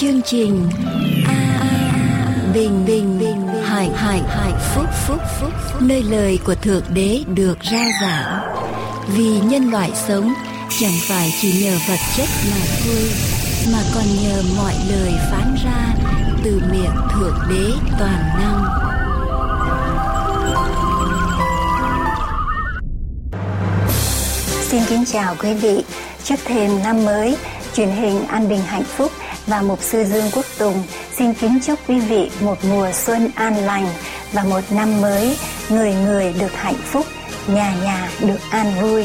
chương 0.00 0.22
trình 0.22 0.68
a 1.26 1.60
bình 2.54 2.84
bình 2.86 3.18
bình 3.18 3.48
hải 3.64 3.90
hải 3.94 4.20
hải 4.28 4.52
phúc 4.74 4.86
phúc 5.06 5.18
phúc 5.40 5.52
nơi 5.80 6.02
lời 6.02 6.38
của 6.44 6.54
thượng 6.54 6.82
đế 6.94 7.24
được 7.34 7.60
ra 7.60 7.84
giảng. 8.00 8.40
Vì 9.16 9.40
nhân 9.40 9.70
loại 9.70 9.90
sống 10.08 10.34
chẳng 10.80 10.92
phải 11.08 11.34
chỉ 11.40 11.64
nhờ 11.64 11.78
vật 11.88 11.98
chất 12.16 12.28
mà 12.50 12.56
thôi 12.84 13.10
mà 13.72 13.78
còn 13.94 14.04
nhờ 14.22 14.42
mọi 14.56 14.74
lời 14.90 15.12
phán 15.30 15.56
ra 15.64 15.94
từ 16.44 16.62
miệng 16.72 16.96
thượng 17.14 17.38
đế 17.50 17.72
toàn 17.98 18.22
năng. 18.38 18.64
Xin 24.62 24.82
kính 24.88 25.04
chào 25.12 25.34
quý 25.42 25.54
vị. 25.54 25.84
Trước 26.24 26.36
thềm 26.44 26.82
năm 26.82 27.04
mới, 27.04 27.36
truyền 27.74 27.88
hình 27.88 28.24
An 28.24 28.48
Bình 28.48 28.62
Hạnh 28.66 28.84
Phúc 28.84 29.12
và 29.48 29.62
Mục 29.62 29.82
sư 29.82 30.04
Dương 30.04 30.30
Quốc 30.34 30.44
Tùng 30.58 30.82
xin 31.16 31.34
kính 31.34 31.58
chúc 31.66 31.78
quý 31.88 32.00
vị 32.00 32.30
một 32.40 32.58
mùa 32.70 32.92
xuân 32.92 33.30
an 33.34 33.56
lành 33.56 33.86
và 34.32 34.44
một 34.44 34.60
năm 34.70 35.00
mới 35.00 35.36
người 35.70 35.94
người 35.94 36.34
được 36.40 36.52
hạnh 36.54 36.80
phúc, 36.84 37.06
nhà 37.46 37.74
nhà 37.82 38.10
được 38.20 38.40
an 38.50 38.66
vui. 38.80 39.04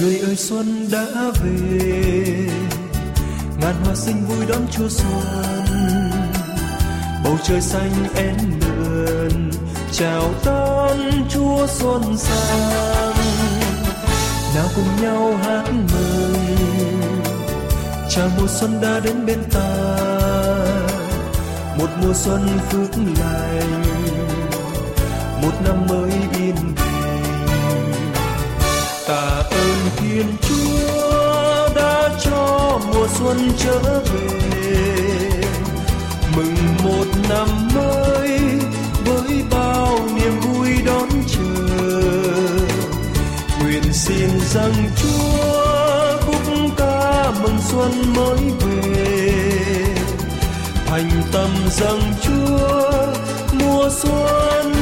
người 0.00 0.18
ơi 0.18 0.36
xuân 0.36 0.88
đã 0.92 1.06
về 1.42 2.24
ngàn 3.60 3.74
hoa 3.84 3.94
xinh 3.94 4.24
vui 4.28 4.46
đón 4.48 4.62
chúa 4.70 4.88
xuân 4.88 5.93
bầu 7.24 7.36
trời 7.42 7.60
xanh 7.60 7.92
én 8.16 8.36
mượn, 8.60 9.50
chào 9.92 10.30
đón 10.44 10.98
chúa 11.28 11.66
xuân 11.66 12.16
sang. 12.16 13.14
Nào 14.54 14.66
cùng 14.76 15.02
nhau 15.02 15.36
hát 15.42 15.64
mừng, 15.72 16.34
chào 18.10 18.28
mùa 18.38 18.46
xuân 18.48 18.80
đã 18.80 19.00
đến 19.04 19.26
bên 19.26 19.38
ta. 19.52 19.96
Một 21.78 21.88
mùa 22.02 22.12
xuân 22.14 22.48
phước 22.70 22.90
lành, 22.96 23.82
một 25.42 25.52
năm 25.64 25.86
mới 25.88 26.10
yên 26.10 26.54
bình. 26.54 26.74
Tạ 29.08 29.42
ơn 29.50 29.76
thiên 29.96 30.26
chúa 30.42 31.68
đã 31.76 32.08
cho 32.24 32.80
mùa 32.94 33.06
xuân 33.18 33.50
trở 33.58 34.00
về 34.00 35.33
mừng 36.36 36.54
một 36.84 37.06
năm 37.28 37.48
mới 37.74 38.38
với 39.04 39.42
bao 39.50 39.98
niềm 40.14 40.40
vui 40.40 40.68
đón 40.86 41.08
chờ. 41.26 41.80
Nguyện 43.60 43.92
xin 43.92 44.30
rằng 44.40 44.74
chúa 44.96 46.18
khúc 46.26 46.42
ca 46.76 47.30
mừng 47.42 47.58
xuân 47.70 47.92
mới 48.16 48.38
về. 48.60 49.32
Thành 50.86 51.10
tâm 51.32 51.50
rằng 51.70 52.14
chúa 52.22 53.12
mùa 53.52 53.88
xuân 53.90 54.72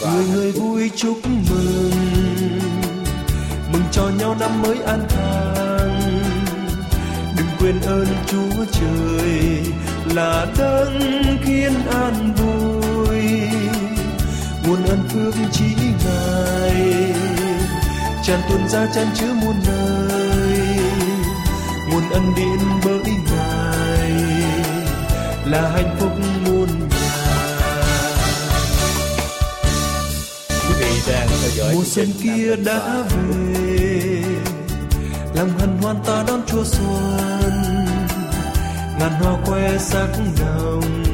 và 0.00 0.10
người 0.10 0.32
người 0.32 0.52
vui 0.52 0.90
chúc 0.96 1.18
mừng. 1.26 1.90
Mừng 3.72 3.82
cho 3.92 4.10
nhau 4.18 4.36
năm 4.40 4.62
mới 4.62 4.76
an 4.86 5.06
khang 5.08 5.49
quên 7.60 7.80
ơn 7.80 8.06
chúa 8.26 8.64
trời 8.72 9.60
là 10.14 10.46
đấng 10.58 10.98
khiến 11.44 11.72
an 11.92 12.34
vui. 12.36 13.20
Nguồn 14.66 14.84
ơn 14.84 15.08
phước 15.08 15.34
chỉ 15.52 15.64
ngài 16.04 17.14
tràn 18.24 18.40
tuôn 18.48 18.68
ra 18.68 18.86
chan 18.94 19.06
chứa 19.14 19.32
muôn 19.42 19.54
nơi. 19.66 20.58
Nguồn 21.90 22.10
ân 22.10 22.22
điển 22.36 22.58
bởi 22.84 23.14
ngài 23.32 24.12
là 25.46 25.70
hạnh 25.70 25.96
phúc 25.98 26.12
muôn 26.44 26.68
nhà 31.60 31.72
mùa 31.74 31.84
xuân 31.84 32.08
kia 32.22 32.56
đã 32.64 33.02
về 33.10 34.22
lòng 35.34 35.50
hân 35.58 35.78
hoan 35.82 35.96
ta 36.06 36.24
đón 36.28 36.40
chúa 36.46 36.64
xuân. 36.64 37.52
Ngàn 38.98 39.12
hoa 39.20 39.32
khoe 39.44 39.78
sắc 39.78 40.08
đồng, 40.40 41.04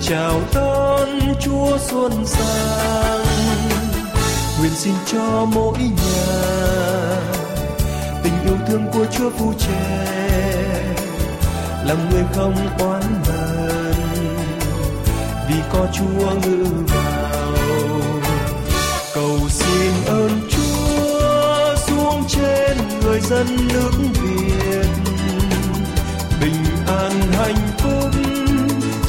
chào 0.00 0.40
đón 0.54 1.08
chúa 1.40 1.78
xuân 1.78 2.26
sang. 2.26 3.24
Nguyện 4.58 4.72
xin 4.74 4.94
cho 5.06 5.46
mỗi 5.54 5.78
nhà 5.78 6.54
tình 8.22 8.32
yêu 8.44 8.56
thương 8.68 8.86
của 8.92 9.06
chúa 9.12 9.30
phù 9.30 9.52
che 9.52 10.14
lòng 11.86 12.10
người 12.10 12.24
không 12.34 12.54
oán 12.78 13.02
hận, 13.24 13.94
vì 15.48 15.54
có 15.72 15.86
chúa 15.92 16.30
ngự 16.42 16.64
vào. 16.86 17.52
Cầu 19.14 19.38
xin 19.48 19.92
ơn 20.06 20.30
Chúa 20.50 20.53
dân 23.30 23.46
nước 23.68 23.90
Việt. 24.22 24.86
Bình 26.40 26.64
an 26.86 27.12
hạnh 27.32 27.68
phúc 27.78 28.10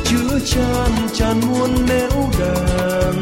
chứa 0.05 0.39
chan 0.45 0.91
tràn 1.13 1.39
muôn 1.47 1.85
nẻo 1.89 2.29
đàng. 2.39 3.21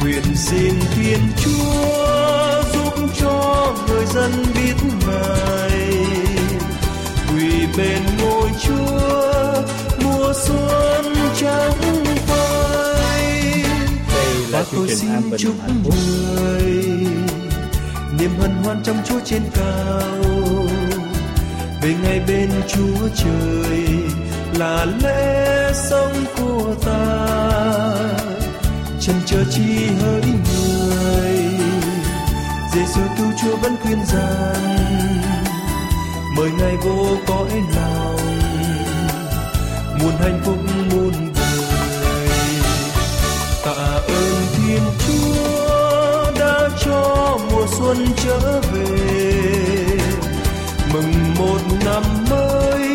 Nguyện 0.00 0.22
xin 0.36 0.74
Thiên 0.94 1.18
Chúa 1.36 2.62
giúp 2.74 3.08
cho 3.20 3.74
người 3.88 4.06
dân 4.06 4.32
biết 4.54 4.74
ngài. 5.06 5.94
Quỳ 7.32 7.66
bên 7.78 8.02
ngôi 8.20 8.50
Chúa 8.62 9.62
mùa 10.04 10.32
xuân 10.46 11.14
trắng 11.40 12.04
phai. 12.26 13.62
Và 14.50 14.64
tôi 14.72 14.88
xin 14.88 15.10
chúc 15.38 15.54
người 15.84 16.96
niềm 18.26 18.38
hân 18.40 18.50
hoan 18.50 18.82
trong 18.82 18.96
Chúa 19.04 19.20
trên 19.24 19.42
cao. 19.54 20.66
Về 21.82 21.94
ngày 22.02 22.20
bên 22.28 22.50
Chúa 22.68 23.08
trời 23.14 23.86
là 24.58 24.86
lẽ 25.02 25.72
sống 25.74 26.24
của 26.36 26.74
ta. 26.86 27.26
Chân 29.00 29.16
chờ 29.26 29.44
chi 29.50 29.86
hỡi 30.00 30.22
người 30.22 31.36
Giêsu 32.72 33.00
cứu 33.18 33.26
Chúa 33.42 33.56
vẫn 33.56 33.76
khuyên 33.82 33.98
rằng, 34.06 35.22
mời 36.36 36.50
ngài 36.58 36.76
vô 36.76 37.16
cõi 37.26 37.50
lòng. 37.76 38.16
Muôn 40.00 40.12
hạnh 40.20 40.40
phúc 40.44 40.58
muôn 40.90 41.25
xuân 47.96 48.06
trở 48.24 48.60
về. 48.60 49.32
Mừng 50.92 51.34
một 51.38 51.60
năm 51.84 52.02
mới 52.30 52.88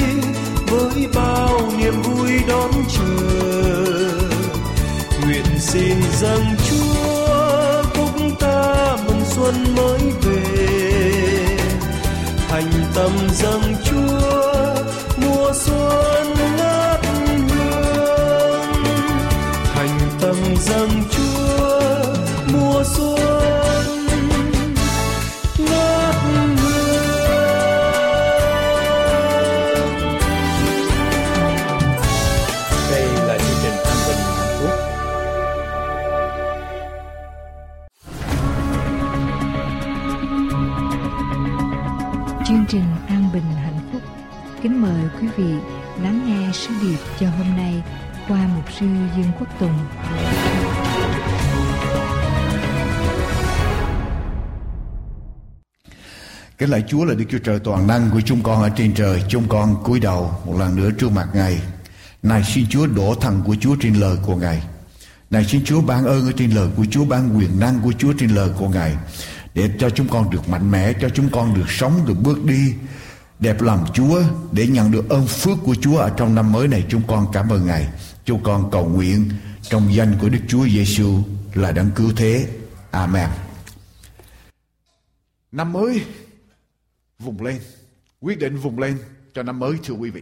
với 0.67 1.07
bao 1.15 1.71
niềm 1.77 2.01
vui 2.01 2.31
đón 2.47 2.71
chờ. 2.89 4.11
Nguyện 5.25 5.45
xin 5.59 5.97
dâng 6.19 6.45
chúa 6.69 7.83
khúc 7.93 8.39
ta 8.39 8.97
mừng 9.07 9.21
xuân 9.25 9.75
mới 9.75 9.99
về. 10.21 11.57
Thành 12.49 12.71
tâm 12.95 13.11
dâng 13.33 13.70
cái 56.61 56.69
lạy 56.69 56.83
Chúa 56.87 57.05
là 57.05 57.13
Đức 57.13 57.25
Chúa 57.29 57.37
Trời 57.37 57.59
toàn 57.59 57.87
năng 57.87 58.09
của 58.11 58.21
chúng 58.21 58.43
con 58.43 58.61
ở 58.61 58.69
trên 58.69 58.93
trời. 58.93 59.23
Chúng 59.29 59.47
con 59.47 59.83
cúi 59.83 59.99
đầu 59.99 60.31
một 60.45 60.59
lần 60.59 60.75
nữa 60.75 60.89
trước 60.97 61.11
mặt 61.11 61.27
Ngài. 61.33 61.61
Này 62.23 62.43
xin 62.43 62.65
Chúa 62.69 62.87
đổ 62.87 63.15
thần 63.15 63.41
của 63.45 63.55
Chúa 63.61 63.75
trên 63.81 63.93
lời 63.93 64.17
của 64.25 64.35
Ngài. 64.35 64.63
Này 65.29 65.45
xin 65.45 65.65
Chúa 65.65 65.81
ban 65.81 66.05
ơn 66.05 66.25
ở 66.25 66.31
trên 66.37 66.51
lời 66.51 66.69
của 66.77 66.85
Chúa, 66.91 67.05
ban 67.05 67.37
quyền 67.37 67.59
năng 67.59 67.79
của 67.79 67.91
Chúa 67.97 68.13
trên 68.13 68.29
lời 68.29 68.49
của 68.57 68.69
Ngài. 68.69 68.95
Để 69.53 69.69
cho 69.79 69.89
chúng 69.89 70.07
con 70.07 70.29
được 70.29 70.49
mạnh 70.49 70.71
mẽ, 70.71 70.93
cho 71.01 71.09
chúng 71.09 71.29
con 71.29 71.53
được 71.53 71.69
sống, 71.69 72.05
được 72.07 72.21
bước 72.23 72.45
đi 72.45 72.73
đẹp 73.39 73.61
lòng 73.61 73.85
Chúa 73.93 74.21
để 74.51 74.67
nhận 74.67 74.91
được 74.91 75.09
ơn 75.09 75.27
phước 75.27 75.57
của 75.63 75.75
Chúa 75.75 75.97
ở 75.97 76.09
trong 76.17 76.35
năm 76.35 76.51
mới 76.51 76.67
này 76.67 76.85
chúng 76.89 77.01
con 77.07 77.27
cảm 77.33 77.49
ơn 77.49 77.65
Ngài. 77.65 77.87
Chúng 78.25 78.43
con 78.43 78.71
cầu 78.71 78.85
nguyện 78.85 79.29
trong 79.61 79.93
danh 79.93 80.17
của 80.21 80.29
Đức 80.29 80.41
Chúa 80.47 80.67
Giêsu 80.67 81.19
là 81.53 81.71
đấng 81.71 81.91
cứu 81.91 82.11
thế. 82.15 82.47
Amen. 82.91 83.29
Năm 85.51 85.73
mới 85.73 86.01
vùng 87.23 87.43
lên, 87.43 87.59
quyết 88.19 88.39
định 88.39 88.57
vùng 88.57 88.79
lên 88.79 88.97
cho 89.33 89.43
năm 89.43 89.59
mới 89.59 89.73
thưa 89.83 89.93
quý 89.93 90.09
vị. 90.09 90.21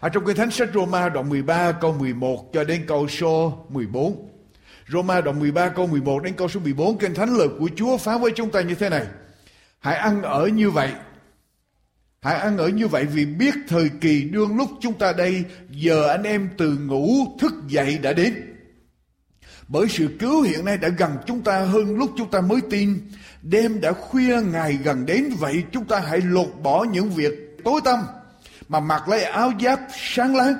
Ở 0.00 0.08
trong 0.08 0.26
kinh 0.26 0.36
thánh 0.36 0.50
sách 0.50 0.68
Roma 0.74 1.08
đoạn 1.08 1.28
13 1.28 1.72
câu 1.72 1.92
11 1.92 2.50
cho 2.52 2.64
đến 2.64 2.84
câu 2.86 3.08
số 3.08 3.66
14. 3.68 4.30
Roma 4.88 5.20
đoạn 5.20 5.38
13 5.38 5.68
câu 5.68 5.86
11 5.86 6.22
đến 6.22 6.34
câu 6.36 6.48
số 6.48 6.60
14 6.60 6.98
kinh 6.98 7.14
thánh 7.14 7.36
lời 7.36 7.48
của 7.58 7.68
Chúa 7.76 7.96
phán 7.96 8.20
với 8.20 8.32
chúng 8.36 8.50
ta 8.50 8.60
như 8.60 8.74
thế 8.74 8.88
này. 8.88 9.06
Hãy 9.78 9.96
ăn 9.96 10.22
ở 10.22 10.46
như 10.46 10.70
vậy 10.70 10.92
Hãy 12.24 12.38
ăn 12.38 12.58
ở 12.58 12.68
như 12.68 12.88
vậy 12.88 13.04
vì 13.04 13.26
biết 13.26 13.54
thời 13.68 13.90
kỳ 14.00 14.24
đương 14.24 14.56
lúc 14.56 14.70
chúng 14.80 14.98
ta 14.98 15.12
đây 15.12 15.44
giờ 15.70 16.08
anh 16.08 16.22
em 16.22 16.48
từ 16.58 16.78
ngủ 16.78 17.08
thức 17.40 17.52
dậy 17.68 17.98
đã 18.02 18.12
đến. 18.12 18.53
Bởi 19.74 19.88
sự 19.88 20.08
cứu 20.18 20.42
hiện 20.42 20.64
nay 20.64 20.76
đã 20.76 20.88
gần 20.88 21.16
chúng 21.26 21.40
ta 21.40 21.60
hơn 21.60 21.96
lúc 21.96 22.10
chúng 22.16 22.30
ta 22.30 22.40
mới 22.40 22.60
tin. 22.70 23.10
Đêm 23.42 23.80
đã 23.80 23.92
khuya, 23.92 24.40
ngày 24.52 24.78
gần 24.84 25.06
đến, 25.06 25.30
vậy 25.38 25.62
chúng 25.72 25.84
ta 25.84 26.00
hãy 26.00 26.20
lột 26.20 26.48
bỏ 26.62 26.84
những 26.84 27.10
việc 27.10 27.32
tối 27.64 27.80
tăm 27.84 27.98
mà 28.68 28.80
mặc 28.80 29.08
lấy 29.08 29.22
áo 29.22 29.52
giáp 29.60 29.80
sáng 29.96 30.36
láng. 30.36 30.54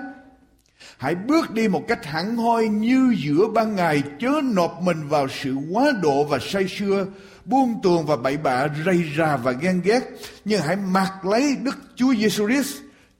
Hãy 0.99 1.15
bước 1.15 1.51
đi 1.51 1.69
một 1.69 1.83
cách 1.89 2.05
hẳn 2.05 2.37
hoi 2.37 2.69
như 2.69 3.15
giữa 3.25 3.47
ban 3.55 3.77
ngày, 3.77 4.03
chớ 4.21 4.41
nộp 4.45 4.83
mình 4.83 5.09
vào 5.09 5.27
sự 5.43 5.55
quá 5.73 5.93
độ 6.03 6.25
và 6.25 6.39
say 6.39 6.69
sưa, 6.69 7.07
buông 7.45 7.81
tuồng 7.83 8.07
và 8.07 8.17
bậy 8.17 8.37
bạ 8.37 8.67
rầy 8.87 9.05
rà 9.19 9.37
và 9.37 9.53
ghen 9.53 9.81
ghét 9.85 10.01
nhưng 10.45 10.61
hãy 10.61 10.77
mặc 10.77 11.27
lấy 11.27 11.57
Đức 11.63 11.77
Chúa 11.97 12.15
Giêsu 12.15 12.49
Christ, 12.49 12.77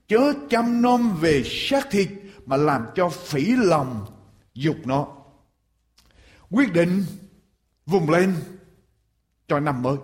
chớ 0.09 0.33
chăm 0.51 0.83
nom 0.83 1.19
về 1.21 1.43
xác 1.45 1.91
thịt 1.91 2.09
mà 2.47 2.57
làm 2.57 2.83
cho 2.95 3.09
phỉ 3.09 3.45
lòng 3.57 4.07
dục 4.55 4.77
nó 4.85 5.07
quyết 6.51 6.73
định 6.73 7.05
vùng 7.87 8.11
lên 8.11 8.37
cho 9.49 9.61
năm 9.61 9.83
mới 9.83 9.97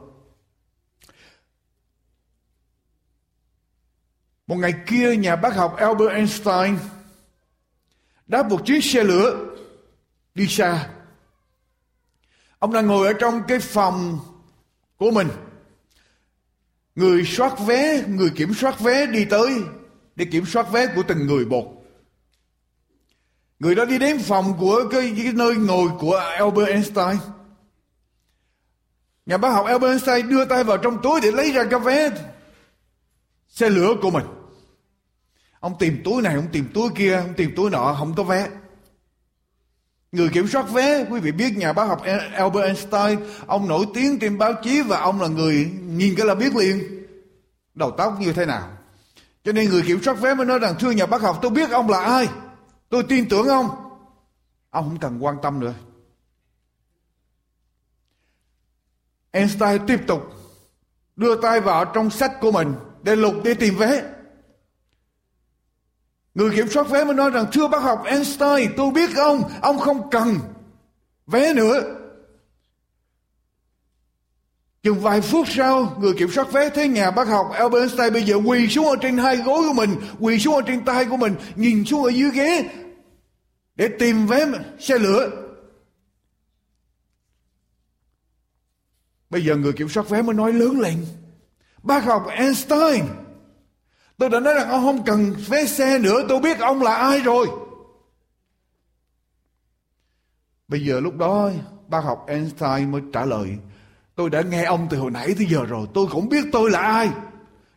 một 4.47 4.57
ngày 4.57 4.75
kia 4.87 5.17
nhà 5.17 5.37
bác 5.37 5.55
học 5.55 5.77
Albert 5.77 6.11
Einstein 6.11 6.79
đã 8.27 8.43
một 8.43 8.67
chuyến 8.67 8.81
xe 8.83 9.05
lửa 9.05 9.57
đi 10.35 10.47
xa 10.47 10.91
Ông 12.61 12.73
đang 12.73 12.87
ngồi 12.87 13.07
ở 13.07 13.13
trong 13.13 13.43
cái 13.49 13.59
phòng 13.59 14.19
của 14.97 15.11
mình. 15.11 15.29
Người 16.95 17.25
soát 17.25 17.59
vé, 17.67 18.05
người 18.09 18.31
kiểm 18.31 18.55
soát 18.55 18.81
vé 18.81 19.07
đi 19.07 19.25
tới 19.25 19.63
để 20.17 20.25
kiểm 20.25 20.47
soát 20.47 20.73
vé 20.73 20.87
của 20.95 21.03
từng 21.09 21.27
người 21.27 21.47
một. 21.47 21.80
Người 23.61 23.75
đó 23.75 23.85
đi 23.85 23.99
đến 23.99 24.19
phòng 24.19 24.57
của 24.61 24.85
cái, 24.91 25.15
cái 25.17 25.33
nơi 25.33 25.57
ngồi 25.57 25.89
của 25.99 26.17
Albert 26.17 26.69
Einstein. 26.69 27.17
Nhà 29.27 29.37
bác 29.37 29.51
học 29.51 29.67
Albert 29.67 29.91
Einstein 29.91 30.29
đưa 30.29 30.45
tay 30.45 30.65
vào 30.65 30.77
trong 30.77 31.03
túi 31.03 31.21
để 31.21 31.31
lấy 31.33 31.53
ra 31.53 31.65
cái 31.71 31.81
vé 31.81 32.11
xe 33.49 33.71
lửa 33.71 33.95
của 34.03 34.11
mình. 34.11 34.25
Ông 35.61 35.77
tìm 35.79 36.03
túi 36.05 36.23
này, 36.23 36.35
ông 36.35 36.49
tìm 36.53 36.69
túi 36.75 36.91
kia, 36.95 37.17
ông 37.17 37.35
tìm 37.37 37.53
túi 37.57 37.71
nọ, 37.71 37.97
không 37.99 38.15
có 38.17 38.23
vé. 38.23 38.49
Người 40.13 40.29
kiểm 40.29 40.49
soát 40.49 40.63
vé, 40.71 41.05
quý 41.11 41.21
vị 41.21 41.33
biết 41.33 41.57
nhà 41.57 41.73
bác 41.73 41.85
học 41.85 42.03
Albert 42.35 42.65
Einstein, 42.65 43.19
ông 43.47 43.69
nổi 43.69 43.87
tiếng 43.95 44.19
trên 44.19 44.39
báo 44.39 44.53
chí 44.63 44.81
và 44.81 45.01
ông 45.01 45.21
là 45.21 45.29
người 45.29 45.71
nhìn 45.83 46.15
cái 46.17 46.27
là 46.27 46.35
biết 46.35 46.57
liền 46.57 47.07
đầu 47.75 47.91
tóc 47.91 48.21
như 48.21 48.33
thế 48.33 48.47
nào. 48.47 48.69
Cho 49.45 49.53
nên 49.53 49.71
người 49.71 49.83
kiểm 49.83 50.03
soát 50.03 50.15
vé 50.15 50.35
mới 50.35 50.47
nói 50.47 50.59
rằng 50.59 50.75
thưa 50.79 50.91
nhà 50.91 51.07
bác 51.07 51.23
học 51.23 51.39
tôi 51.43 51.51
biết 51.51 51.71
ông 51.71 51.91
là 51.91 52.01
ai. 52.01 52.29
Tôi 52.91 53.03
tin 53.09 53.29
tưởng 53.29 53.49
ông. 53.49 53.69
Ông 54.71 54.89
không 54.89 54.99
cần 54.99 55.19
quan 55.25 55.37
tâm 55.43 55.61
nữa. 55.61 55.75
Einstein 59.31 59.87
tiếp 59.87 60.01
tục 60.07 60.23
đưa 61.17 61.41
tay 61.41 61.61
vào 61.61 61.85
trong 61.85 62.11
sách 62.11 62.33
của 62.41 62.53
mình 62.53 62.75
để 63.03 63.17
lục 63.17 63.35
để 63.45 63.55
tìm 63.55 63.77
vé. 63.77 64.03
Người 66.35 66.57
kiểm 66.57 66.69
soát 66.69 66.89
vé 66.89 67.05
mới 67.05 67.15
nói 67.15 67.31
rằng 67.31 67.47
thưa 67.53 67.69
bác 67.69 67.83
học 67.83 68.03
Einstein 68.05 68.73
tôi 68.77 68.91
biết 68.91 69.11
ông, 69.17 69.43
ông 69.63 69.79
không 69.79 70.11
cần 70.11 70.39
vé 71.27 71.55
nữa. 71.55 72.00
Chừng 74.83 75.01
vài 75.01 75.21
phút 75.21 75.47
sau, 75.49 75.97
người 76.01 76.13
kiểm 76.19 76.31
soát 76.31 76.53
vé 76.53 76.71
thấy 76.71 76.89
nhà 76.89 77.11
bác 77.11 77.29
học 77.29 77.47
Albert 77.53 77.81
Einstein 77.81 78.13
bây 78.13 78.23
giờ 78.23 78.37
quỳ 78.37 78.69
xuống 78.69 78.87
ở 78.87 78.97
trên 79.01 79.19
hai 79.19 79.37
gối 79.37 79.63
của 79.69 79.75
mình, 79.75 79.97
quỳ 80.19 80.39
xuống 80.39 80.55
ở 80.55 80.63
trên 80.67 80.85
tay 80.85 81.05
của 81.05 81.17
mình, 81.17 81.35
nhìn 81.57 81.85
xuống 81.85 82.05
ở 82.05 82.11
dưới 82.11 82.31
ghế 82.31 82.71
để 83.77 83.89
tìm 83.99 84.27
vé 84.27 84.47
xe 84.79 84.99
lửa. 84.99 85.31
Bây 89.31 89.45
giờ 89.45 89.57
người 89.57 89.73
kiểm 89.73 89.89
soát 89.89 90.09
vé 90.09 90.23
mới 90.23 90.35
nói 90.35 90.53
lớn 90.53 90.81
lên. 90.81 91.07
Bác 91.83 92.05
học 92.05 92.27
Einstein, 92.29 93.05
Tôi 94.21 94.29
đã 94.29 94.41
nói 94.41 94.55
rằng 94.55 94.69
ông 94.69 94.83
không 94.83 95.05
cần 95.05 95.35
vé 95.49 95.67
xe 95.67 95.99
nữa 95.99 96.27
Tôi 96.29 96.41
biết 96.41 96.59
ông 96.59 96.83
là 96.83 96.95
ai 96.95 97.21
rồi 97.21 97.49
Bây 100.69 100.85
giờ 100.85 101.01
lúc 101.01 101.17
đó 101.17 101.51
bác 101.89 102.01
học 102.01 102.25
Einstein 102.29 102.91
mới 102.91 103.03
trả 103.13 103.25
lời 103.25 103.59
Tôi 104.21 104.31
đã 104.31 104.43
nghe 104.43 104.65
ông 104.65 104.87
từ 104.91 104.99
hồi 104.99 105.11
nãy 105.11 105.35
tới 105.39 105.47
giờ 105.51 105.65
rồi 105.69 105.87
Tôi 105.95 106.07
cũng 106.11 106.29
biết 106.29 106.45
tôi 106.53 106.71
là 106.71 106.79
ai 106.79 107.11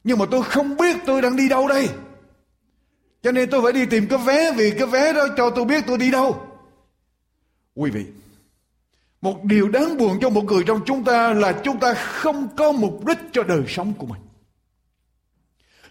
Nhưng 0.04 0.20
mà 0.20 0.26
tôi 0.32 0.44
không 0.44 0.78
biết 0.78 0.98
tôi 1.06 1.22
đang 1.22 1.36
đi 1.36 1.50
đâu 1.50 1.68
đây 1.68 1.90
Cho 3.22 3.32
nên 3.32 3.50
tôi 3.50 3.62
phải 3.62 3.72
đi 3.72 3.86
tìm 3.86 4.08
cái 4.08 4.20
vé, 4.20 4.52
Vì 4.52 4.72
cái 4.72 4.88
vé 4.88 5.14
đó 5.14 5.28
cho 5.38 5.50
tôi 5.50 5.66
biết 5.66 5.84
tôi 5.88 5.98
đi 5.98 6.12
đâu 6.12 6.42
Quý 7.76 7.92
vị, 7.92 8.06
Một 9.22 9.44
điều 9.44 9.70
đáng 9.70 9.98
buồn 9.98 10.18
cho 10.22 10.30
một 10.30 10.44
người 10.44 10.64
trong 10.68 10.82
chúng 10.86 11.04
ta 11.04 11.34
Là 11.34 11.52
chúng 11.64 11.80
ta 11.80 11.94
không 11.94 12.48
có 12.58 12.72
mục 12.72 13.06
đích 13.06 13.18
cho 13.32 13.44
đời 13.44 13.64
sống 13.68 13.94
của 13.98 14.06
mình 14.06 14.22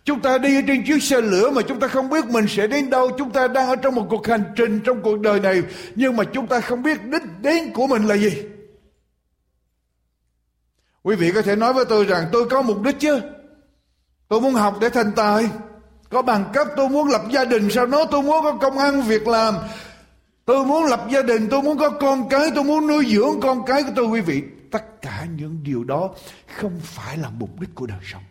Chúng 0.05 0.21
ta 0.21 0.39
đi 0.39 0.63
trên 0.67 0.85
chiếc 0.85 1.03
xe 1.03 1.21
lửa 1.21 1.51
mà 1.51 1.63
chúng 1.63 1.81
ta 1.81 1.89
không 1.89 2.11
biết 2.11 2.25
mình 2.31 2.47
sẽ 2.49 2.67
đến 2.67 2.91
đâu. 2.91 3.11
Chúng 3.19 3.31
ta 3.31 3.49
đang 3.49 3.69
ở 3.69 3.77
trong 3.77 3.95
một 3.95 4.07
cuộc 4.11 4.27
hành 4.27 4.45
trình 4.57 4.81
trong 4.81 5.03
cuộc 5.03 5.21
đời 5.21 5.41
này. 5.41 5.63
Nhưng 5.95 6.17
mà 6.17 6.25
chúng 6.25 6.47
ta 6.47 6.61
không 6.61 6.83
biết 6.83 7.05
đích 7.05 7.23
đến 7.43 7.73
của 7.73 7.87
mình 7.87 8.05
là 8.05 8.17
gì. 8.17 8.43
Quý 11.03 11.17
vị 11.17 11.33
có 11.35 11.43
thể 11.43 11.57
nói 11.57 11.73
với 11.73 11.85
tôi 11.85 12.05
rằng 12.05 12.25
tôi 12.33 12.49
có 12.49 12.63
mục 12.63 12.83
đích 12.83 13.01
chứ. 13.01 13.21
Tôi 14.29 14.41
muốn 14.41 14.55
học 14.55 14.77
để 14.81 14.89
thành 14.89 15.13
tài. 15.17 15.49
Có 16.11 16.23
bằng 16.23 16.45
cấp 16.53 16.69
tôi 16.77 16.89
muốn 16.89 17.09
lập 17.09 17.23
gia 17.31 17.45
đình 17.45 17.71
sau 17.71 17.87
đó 17.87 18.05
tôi 18.11 18.23
muốn 18.23 18.45
có 18.45 18.53
công 18.53 18.79
ăn 18.79 19.03
việc 19.03 19.29
làm. 19.29 19.55
Tôi 20.45 20.65
muốn 20.65 20.85
lập 20.85 21.07
gia 21.11 21.23
đình, 21.23 21.49
tôi 21.49 21.63
muốn 21.63 21.79
có 21.79 21.91
con 21.91 22.29
cái, 22.29 22.51
tôi 22.55 22.65
muốn 22.65 22.87
nuôi 22.87 23.05
dưỡng 23.09 23.41
con 23.41 23.65
cái 23.67 23.83
của 23.83 23.93
tôi 23.97 24.07
quý 24.07 24.21
vị. 24.21 24.43
Tất 24.71 25.03
cả 25.03 25.27
những 25.37 25.59
điều 25.63 25.85
đó 25.85 26.11
không 26.59 26.81
phải 26.83 27.17
là 27.17 27.29
mục 27.39 27.61
đích 27.61 27.71
của 27.75 27.87
đời 27.87 27.99
sống. 28.13 28.23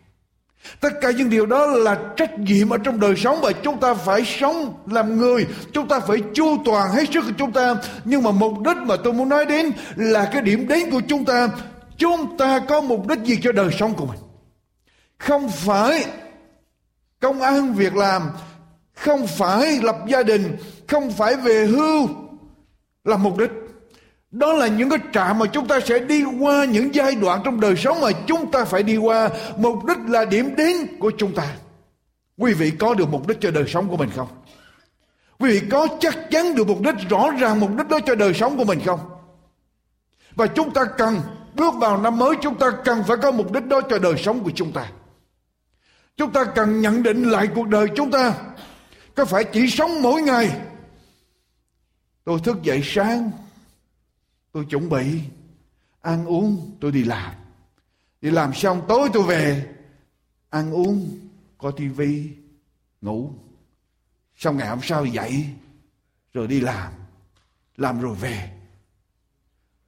Tất 0.80 0.92
cả 1.00 1.10
những 1.10 1.30
điều 1.30 1.46
đó 1.46 1.66
là 1.66 1.98
trách 2.16 2.38
nhiệm 2.38 2.70
ở 2.70 2.78
trong 2.78 3.00
đời 3.00 3.14
sống 3.16 3.38
và 3.42 3.52
chúng 3.52 3.80
ta 3.80 3.94
phải 3.94 4.24
sống 4.24 4.74
làm 4.86 5.18
người, 5.18 5.46
chúng 5.72 5.88
ta 5.88 6.00
phải 6.00 6.16
chu 6.34 6.58
toàn 6.64 6.90
hết 6.90 7.04
sức 7.12 7.20
của 7.20 7.32
chúng 7.38 7.52
ta. 7.52 7.74
Nhưng 8.04 8.22
mà 8.22 8.30
mục 8.30 8.52
đích 8.64 8.76
mà 8.76 8.96
tôi 9.04 9.12
muốn 9.12 9.28
nói 9.28 9.46
đến 9.46 9.72
là 9.96 10.30
cái 10.32 10.42
điểm 10.42 10.68
đến 10.68 10.90
của 10.90 11.00
chúng 11.08 11.24
ta. 11.24 11.48
Chúng 12.02 12.36
ta 12.36 12.58
có 12.58 12.80
mục 12.80 13.06
đích 13.06 13.18
gì 13.24 13.38
cho 13.42 13.52
đời 13.52 13.70
sống 13.78 13.94
của 13.94 14.06
mình? 14.06 14.18
Không 15.18 15.48
phải 15.48 16.04
công 17.20 17.40
ăn 17.40 17.74
việc 17.74 17.96
làm, 17.96 18.30
không 18.94 19.26
phải 19.26 19.78
lập 19.82 19.96
gia 20.08 20.22
đình, 20.22 20.56
không 20.88 21.10
phải 21.10 21.36
về 21.36 21.66
hưu 21.66 22.08
là 23.04 23.16
mục 23.16 23.38
đích. 23.38 23.50
Đó 24.30 24.52
là 24.52 24.66
những 24.66 24.90
cái 24.90 24.98
trạm 25.12 25.38
mà 25.38 25.46
chúng 25.46 25.68
ta 25.68 25.80
sẽ 25.80 25.98
đi 25.98 26.24
qua 26.40 26.64
những 26.64 26.94
giai 26.94 27.14
đoạn 27.14 27.40
trong 27.44 27.60
đời 27.60 27.76
sống 27.76 28.00
mà 28.00 28.08
chúng 28.26 28.50
ta 28.50 28.64
phải 28.64 28.82
đi 28.82 28.96
qua. 28.96 29.28
Mục 29.56 29.84
đích 29.84 29.98
là 30.08 30.24
điểm 30.24 30.56
đến 30.56 30.76
của 31.00 31.12
chúng 31.18 31.34
ta. 31.34 31.56
Quý 32.38 32.52
vị 32.52 32.70
có 32.78 32.94
được 32.94 33.08
mục 33.10 33.28
đích 33.28 33.40
cho 33.40 33.50
đời 33.50 33.64
sống 33.68 33.88
của 33.88 33.96
mình 33.96 34.10
không? 34.16 34.28
Quý 35.38 35.50
vị 35.50 35.66
có 35.70 35.88
chắc 36.00 36.18
chắn 36.30 36.54
được 36.54 36.68
mục 36.68 36.80
đích 36.80 36.94
rõ 37.08 37.30
ràng 37.30 37.60
mục 37.60 37.70
đích 37.76 37.88
đó 37.88 37.98
cho 38.06 38.14
đời 38.14 38.34
sống 38.34 38.56
của 38.56 38.64
mình 38.64 38.80
không? 38.86 39.00
Và 40.34 40.46
chúng 40.46 40.74
ta 40.74 40.84
cần 40.84 41.20
bước 41.54 41.74
vào 41.80 42.00
năm 42.00 42.18
mới, 42.18 42.36
chúng 42.42 42.58
ta 42.58 42.70
cần 42.84 43.02
phải 43.08 43.16
có 43.22 43.32
mục 43.32 43.52
đích 43.52 43.66
đó 43.66 43.80
cho 43.90 43.98
đời 43.98 44.14
sống 44.18 44.44
của 44.44 44.50
chúng 44.54 44.72
ta. 44.72 44.92
Chúng 46.16 46.32
ta 46.32 46.44
cần 46.44 46.80
nhận 46.80 47.02
định 47.02 47.22
lại 47.22 47.48
cuộc 47.54 47.68
đời 47.68 47.88
chúng 47.96 48.10
ta. 48.10 48.34
Có 49.14 49.24
phải 49.24 49.44
chỉ 49.44 49.70
sống 49.70 50.02
mỗi 50.02 50.22
ngày. 50.22 50.60
Tôi 52.24 52.40
thức 52.40 52.62
dậy 52.62 52.80
sáng, 52.84 53.30
Tôi 54.52 54.64
chuẩn 54.64 54.88
bị 54.88 55.20
ăn 56.00 56.26
uống, 56.26 56.76
tôi 56.80 56.92
đi 56.92 57.04
làm. 57.04 57.32
đi 58.20 58.30
làm 58.30 58.54
xong, 58.54 58.82
tối 58.88 59.10
tôi 59.12 59.22
về, 59.22 59.74
ăn 60.50 60.72
uống, 60.72 61.18
coi 61.58 61.72
tivi 61.76 62.30
ngủ 63.00 63.30
xong 64.36 64.56
ngày 64.56 64.68
hôm 64.68 64.78
sau 64.82 65.04
dậy, 65.04 65.46
rồi 66.32 66.46
đi 66.46 66.60
làm 66.60 66.92
làm 67.76 68.00
rồi 68.00 68.14
về 68.14 68.50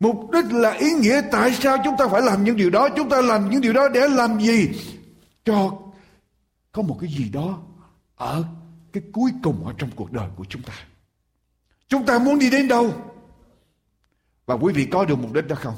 mục 0.04 0.30
đích 0.30 0.52
là 0.52 0.70
ý 0.70 0.92
nghĩa 0.92 1.20
tại 1.32 1.52
sao 1.52 1.76
chúng 1.84 1.96
ta 1.99 2.06
phải 2.08 2.23
làm 2.23 2.44
những 2.44 2.56
điều 2.56 2.70
đó? 2.70 2.88
Chúng 2.96 3.08
ta 3.08 3.20
làm 3.20 3.50
những 3.50 3.61
điều 3.61 3.73
đó 3.73 3.88
để 3.88 4.08
làm 4.08 4.40
gì? 4.40 4.70
Cho 5.44 5.78
có 6.73 6.82
một 6.82 6.99
cái 7.00 7.11
gì 7.11 7.28
đó 7.28 7.58
ở 8.16 8.44
cái 8.92 9.02
cuối 9.12 9.30
cùng 9.42 9.66
ở 9.66 9.73
trong 9.78 9.90
cuộc 9.96 10.12
đời 10.12 10.28
của 10.37 10.44
chúng 10.49 10.62
ta. 10.62 10.73
Chúng 11.88 12.06
ta 12.06 12.18
muốn 12.18 12.38
đi 12.38 12.50
đến 12.50 12.68
đâu? 12.68 12.92
Và 14.46 14.54
quý 14.54 14.73
vị 14.73 14.88
có 14.90 15.04
được 15.04 15.18
mục 15.18 15.32
đích 15.32 15.49
đó 15.49 15.56
không? 15.56 15.75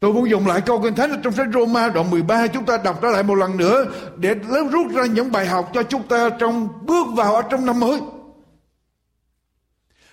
Tôi 0.00 0.12
muốn 0.12 0.30
dùng 0.30 0.46
lại 0.46 0.60
câu 0.60 0.80
kinh 0.82 0.94
thánh 0.94 1.20
trong 1.22 1.32
sách 1.32 1.46
Roma 1.54 1.88
đoạn 1.88 2.10
13 2.10 2.46
chúng 2.46 2.66
ta 2.66 2.76
đọc 2.76 2.98
trở 3.02 3.10
lại 3.10 3.22
một 3.22 3.34
lần 3.34 3.56
nữa 3.56 3.84
để 4.16 4.34
rút 4.72 4.86
ra 4.94 5.06
những 5.06 5.32
bài 5.32 5.46
học 5.46 5.70
cho 5.74 5.82
chúng 5.82 6.08
ta 6.08 6.30
trong 6.38 6.86
bước 6.86 7.06
vào 7.16 7.34
ở 7.34 7.42
trong 7.50 7.66
năm 7.66 7.80
mới. 7.80 8.00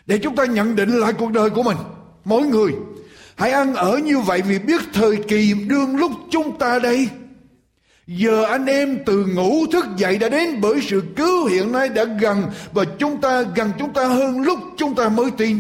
Để 0.06 0.20
chúng 0.24 0.36
ta 0.36 0.46
nhận 0.46 0.76
định 0.76 0.90
lại 0.90 1.14
cuộc 1.14 1.32
đời 1.32 1.50
của 1.50 1.64
mình, 1.64 1.78
mỗi 2.26 2.48
người. 2.48 2.72
Hãy 3.36 3.52
ăn 3.52 3.76
ở 3.76 3.98
như 3.98 4.20
vậy 4.20 4.42
vì 4.42 4.60
biết 4.60 4.82
thời 4.94 5.18
kỳ 5.28 5.54
đương 5.54 5.96
lúc 5.96 6.12
chúng 6.30 6.58
ta 6.58 6.80
đây. 6.80 7.10
Giờ 8.08 8.44
anh 8.44 8.66
em 8.66 9.00
từ 9.06 9.26
ngủ 9.26 9.66
thức 9.72 9.86
dậy 9.98 10.18
đã 10.18 10.30
đến 10.30 10.62
bởi 10.62 10.82
sự 10.82 11.04
cứu 11.16 11.46
hiện 11.46 11.72
nay 11.72 11.90
đã 11.90 12.04
gần 12.04 12.44
và 12.74 12.84
chúng 13.00 13.22
ta, 13.22 13.44
gần 13.56 13.72
chúng 13.80 13.94
ta 13.94 14.06
hơn 14.06 14.42
lúc 14.42 14.60
chúng 14.78 14.96
ta 14.96 15.10
mới 15.10 15.32
tin. 15.32 15.60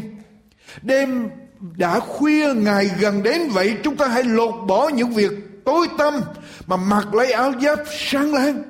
Đêm 0.81 1.29
đã 1.77 1.99
khuya, 1.99 2.53
ngày 2.53 2.89
gần 2.99 3.23
đến 3.23 3.49
vậy, 3.49 3.75
chúng 3.83 3.95
ta 3.95 4.07
hãy 4.07 4.23
lột 4.23 4.53
bỏ 4.67 4.89
những 4.89 5.09
việc 5.09 5.31
tối 5.65 5.87
tâm 5.97 6.21
mà 6.67 6.77
mặc 6.77 7.15
lấy 7.15 7.31
áo 7.31 7.53
giáp 7.61 7.79
sáng 8.09 8.33
láng 8.33 8.63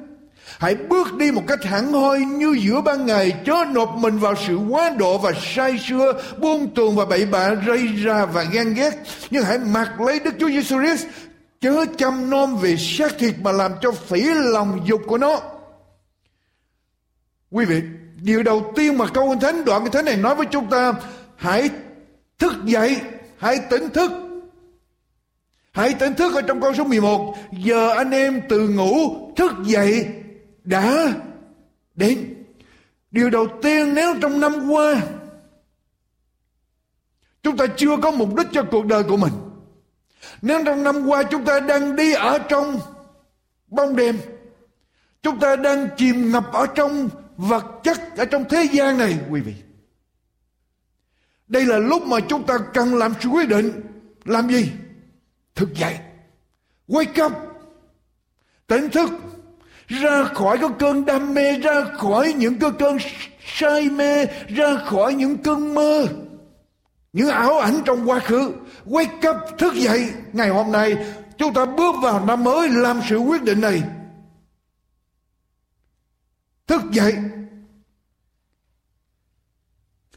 hãy 0.62 0.76
bước 0.76 1.18
đi 1.18 1.32
một 1.32 1.44
cách 1.48 1.64
hẳn 1.64 1.94
hoi 1.94 2.20
như 2.20 2.56
giữa 2.62 2.82
ban 2.82 3.06
ngày 3.06 3.32
chớ 3.46 3.66
nộp 3.72 3.96
mình 3.98 4.20
vào 4.20 4.34
sự 4.48 4.58
quá 4.70 4.90
độ 4.90 5.18
và 5.18 5.32
sai 5.42 5.80
sưa 5.88 6.14
buông 6.40 6.76
tuồng 6.76 6.96
và 6.96 7.06
bậy 7.06 7.26
bạ 7.26 7.56
rây 7.68 7.88
ra 7.88 8.26
và 8.26 8.44
ghen 8.44 8.74
ghét 8.74 8.92
nhưng 9.32 9.44
hãy 9.44 9.58
mặc 9.60 10.02
lấy 10.02 10.20
đức 10.20 10.34
chúa 10.40 10.50
giêsu 10.50 10.78
christ 10.84 11.06
chớ 11.62 11.86
chăm 11.98 12.30
nom 12.30 12.58
về 12.58 12.76
xác 12.78 13.18
thịt 13.20 13.36
mà 13.42 13.52
làm 13.52 13.72
cho 13.82 13.92
phỉ 13.92 14.22
lòng 14.34 14.80
dục 14.86 15.02
của 15.08 15.18
nó 15.18 15.42
quý 17.52 17.66
vị 17.66 17.82
điều 18.22 18.44
đầu 18.44 18.72
tiên 18.76 18.98
mà 18.98 19.06
câu 19.14 19.36
thánh 19.42 19.66
đoạn 19.66 19.84
kinh 19.84 19.92
thánh 19.92 20.06
này 20.06 20.18
nói 20.18 20.36
với 20.36 20.46
chúng 20.52 20.70
ta 20.70 20.94
hãy 21.36 21.70
Thức 22.42 22.66
dậy, 22.66 22.98
hãy 23.38 23.60
tỉnh 23.70 23.90
thức. 23.90 24.12
Hãy 25.72 25.94
tỉnh 25.94 26.14
thức 26.14 26.36
ở 26.36 26.42
trong 26.42 26.62
câu 26.62 26.74
số 26.74 26.84
11. 26.84 27.36
Giờ 27.52 27.90
anh 27.90 28.12
em 28.12 28.42
từ 28.50 28.70
ngủ 28.70 29.16
thức 29.36 29.52
dậy 29.66 30.08
đã 30.72 31.14
đến. 31.96 32.18
Điều 33.12 33.30
đầu 33.30 33.48
tiên 33.62 33.94
nếu 33.94 34.16
trong 34.22 34.40
năm 34.40 34.70
qua 34.70 35.02
chúng 37.44 37.58
ta 37.58 37.66
chưa 37.78 37.98
có 37.98 38.12
mục 38.12 38.36
đích 38.36 38.48
cho 38.52 38.64
cuộc 38.72 38.86
đời 38.86 39.04
của 39.04 39.18
mình. 39.18 39.34
Nếu 40.42 40.64
trong 40.66 40.84
năm 40.84 41.06
qua 41.08 41.24
chúng 41.24 41.46
ta 41.46 41.60
đang 41.60 41.96
đi 41.96 42.14
ở 42.14 42.40
trong 42.50 42.80
bóng 43.68 43.96
đêm, 43.96 44.18
chúng 45.24 45.40
ta 45.40 45.56
đang 45.56 45.88
chìm 45.98 46.32
ngập 46.32 46.54
ở 46.54 46.66
trong 46.76 47.10
vật 47.38 47.66
chất 47.84 48.18
ở 48.18 48.26
trong 48.26 48.46
thế 48.50 48.68
gian 48.74 48.98
này 48.98 49.20
quý 49.30 49.42
vị 49.42 49.54
đây 51.52 51.66
là 51.66 51.78
lúc 51.78 52.08
mà 52.08 52.18
chúng 52.28 52.46
ta 52.46 52.58
cần 52.74 52.96
làm 52.96 53.14
sự 53.20 53.30
quyết 53.30 53.50
định. 53.50 53.72
Làm 54.26 54.50
gì? 54.50 54.72
Thức 55.56 55.70
dậy. 55.76 55.98
Wake 56.88 57.26
up. 57.26 57.32
Tỉnh 58.68 58.90
thức. 58.90 59.10
Ra 59.92 60.24
khỏi 60.24 60.58
cái 60.58 60.70
cơn 60.80 61.06
đam 61.06 61.34
mê, 61.34 61.60
ra 61.60 61.84
khỏi 61.98 62.34
những 62.34 62.60
cái 62.60 62.72
cơn 62.80 62.98
say 63.46 63.90
mê, 63.90 64.26
ra 64.48 64.78
khỏi 64.86 65.14
những 65.14 65.38
cơn 65.38 65.74
mơ. 65.74 66.08
Những 67.14 67.30
ảo 67.30 67.60
ảnh 67.60 67.82
trong 67.86 68.10
quá 68.10 68.20
khứ. 68.20 68.54
Wake 68.86 69.32
up, 69.32 69.60
thức 69.60 69.74
dậy. 69.74 70.14
Ngày 70.34 70.50
hôm 70.50 70.72
nay 70.72 70.96
chúng 71.38 71.54
ta 71.54 71.66
bước 71.66 71.96
vào 72.04 72.26
năm 72.26 72.44
mới 72.44 72.70
làm 72.70 73.02
sự 73.10 73.18
quyết 73.18 73.44
định 73.44 73.62
này. 73.62 73.84
Thức 76.68 76.82
dậy. 76.92 77.16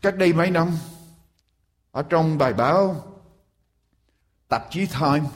Cách 0.03 0.17
đây 0.17 0.33
mấy 0.33 0.51
năm 0.51 0.71
ở 1.91 2.03
trong 2.03 2.39
bài 2.39 2.53
báo 2.53 2.97
tạp 4.49 4.71
chí 4.71 4.87
Times 4.87 5.31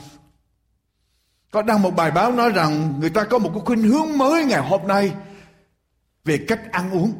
có 1.51 1.63
đăng 1.63 1.83
một 1.83 1.91
bài 1.91 2.11
báo 2.11 2.33
nói 2.33 2.51
rằng 2.51 3.01
người 3.01 3.11
ta 3.11 3.25
có 3.25 3.39
một 3.39 3.51
cái 3.55 3.63
khuynh 3.65 3.83
hướng 3.83 4.19
mới 4.19 4.45
ngày 4.45 4.61
hôm 4.61 4.87
nay 4.87 5.15
về 6.25 6.45
cách 6.49 6.61
ăn 6.73 6.91
uống. 6.91 7.13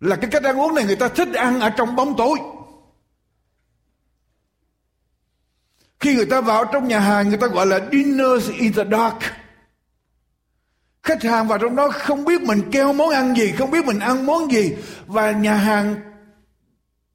Là 0.00 0.16
cái 0.16 0.30
cách 0.30 0.42
ăn 0.42 0.60
uống 0.60 0.74
này 0.74 0.84
người 0.84 0.96
ta 0.96 1.08
thích 1.08 1.28
ăn 1.34 1.60
ở 1.60 1.70
trong 1.70 1.96
bóng 1.96 2.16
tối. 2.16 2.38
Khi 6.00 6.14
người 6.14 6.26
ta 6.26 6.40
vào 6.40 6.64
trong 6.72 6.88
nhà 6.88 7.00
hàng, 7.00 7.28
người 7.28 7.38
ta 7.38 7.46
gọi 7.46 7.66
là 7.66 7.80
dinners 7.92 8.50
in 8.50 8.72
the 8.72 8.84
dark. 8.90 9.18
Khách 11.02 11.22
hàng 11.22 11.48
vào 11.48 11.58
trong 11.58 11.76
đó 11.76 11.88
không 11.92 12.24
biết 12.24 12.42
mình 12.42 12.62
kêu 12.72 12.92
món 12.92 13.10
ăn 13.10 13.36
gì, 13.36 13.52
không 13.52 13.70
biết 13.70 13.84
mình 13.84 13.98
ăn 13.98 14.26
món 14.26 14.52
gì. 14.52 14.76
Và 15.06 15.30
nhà 15.30 15.54
hàng 15.54 15.96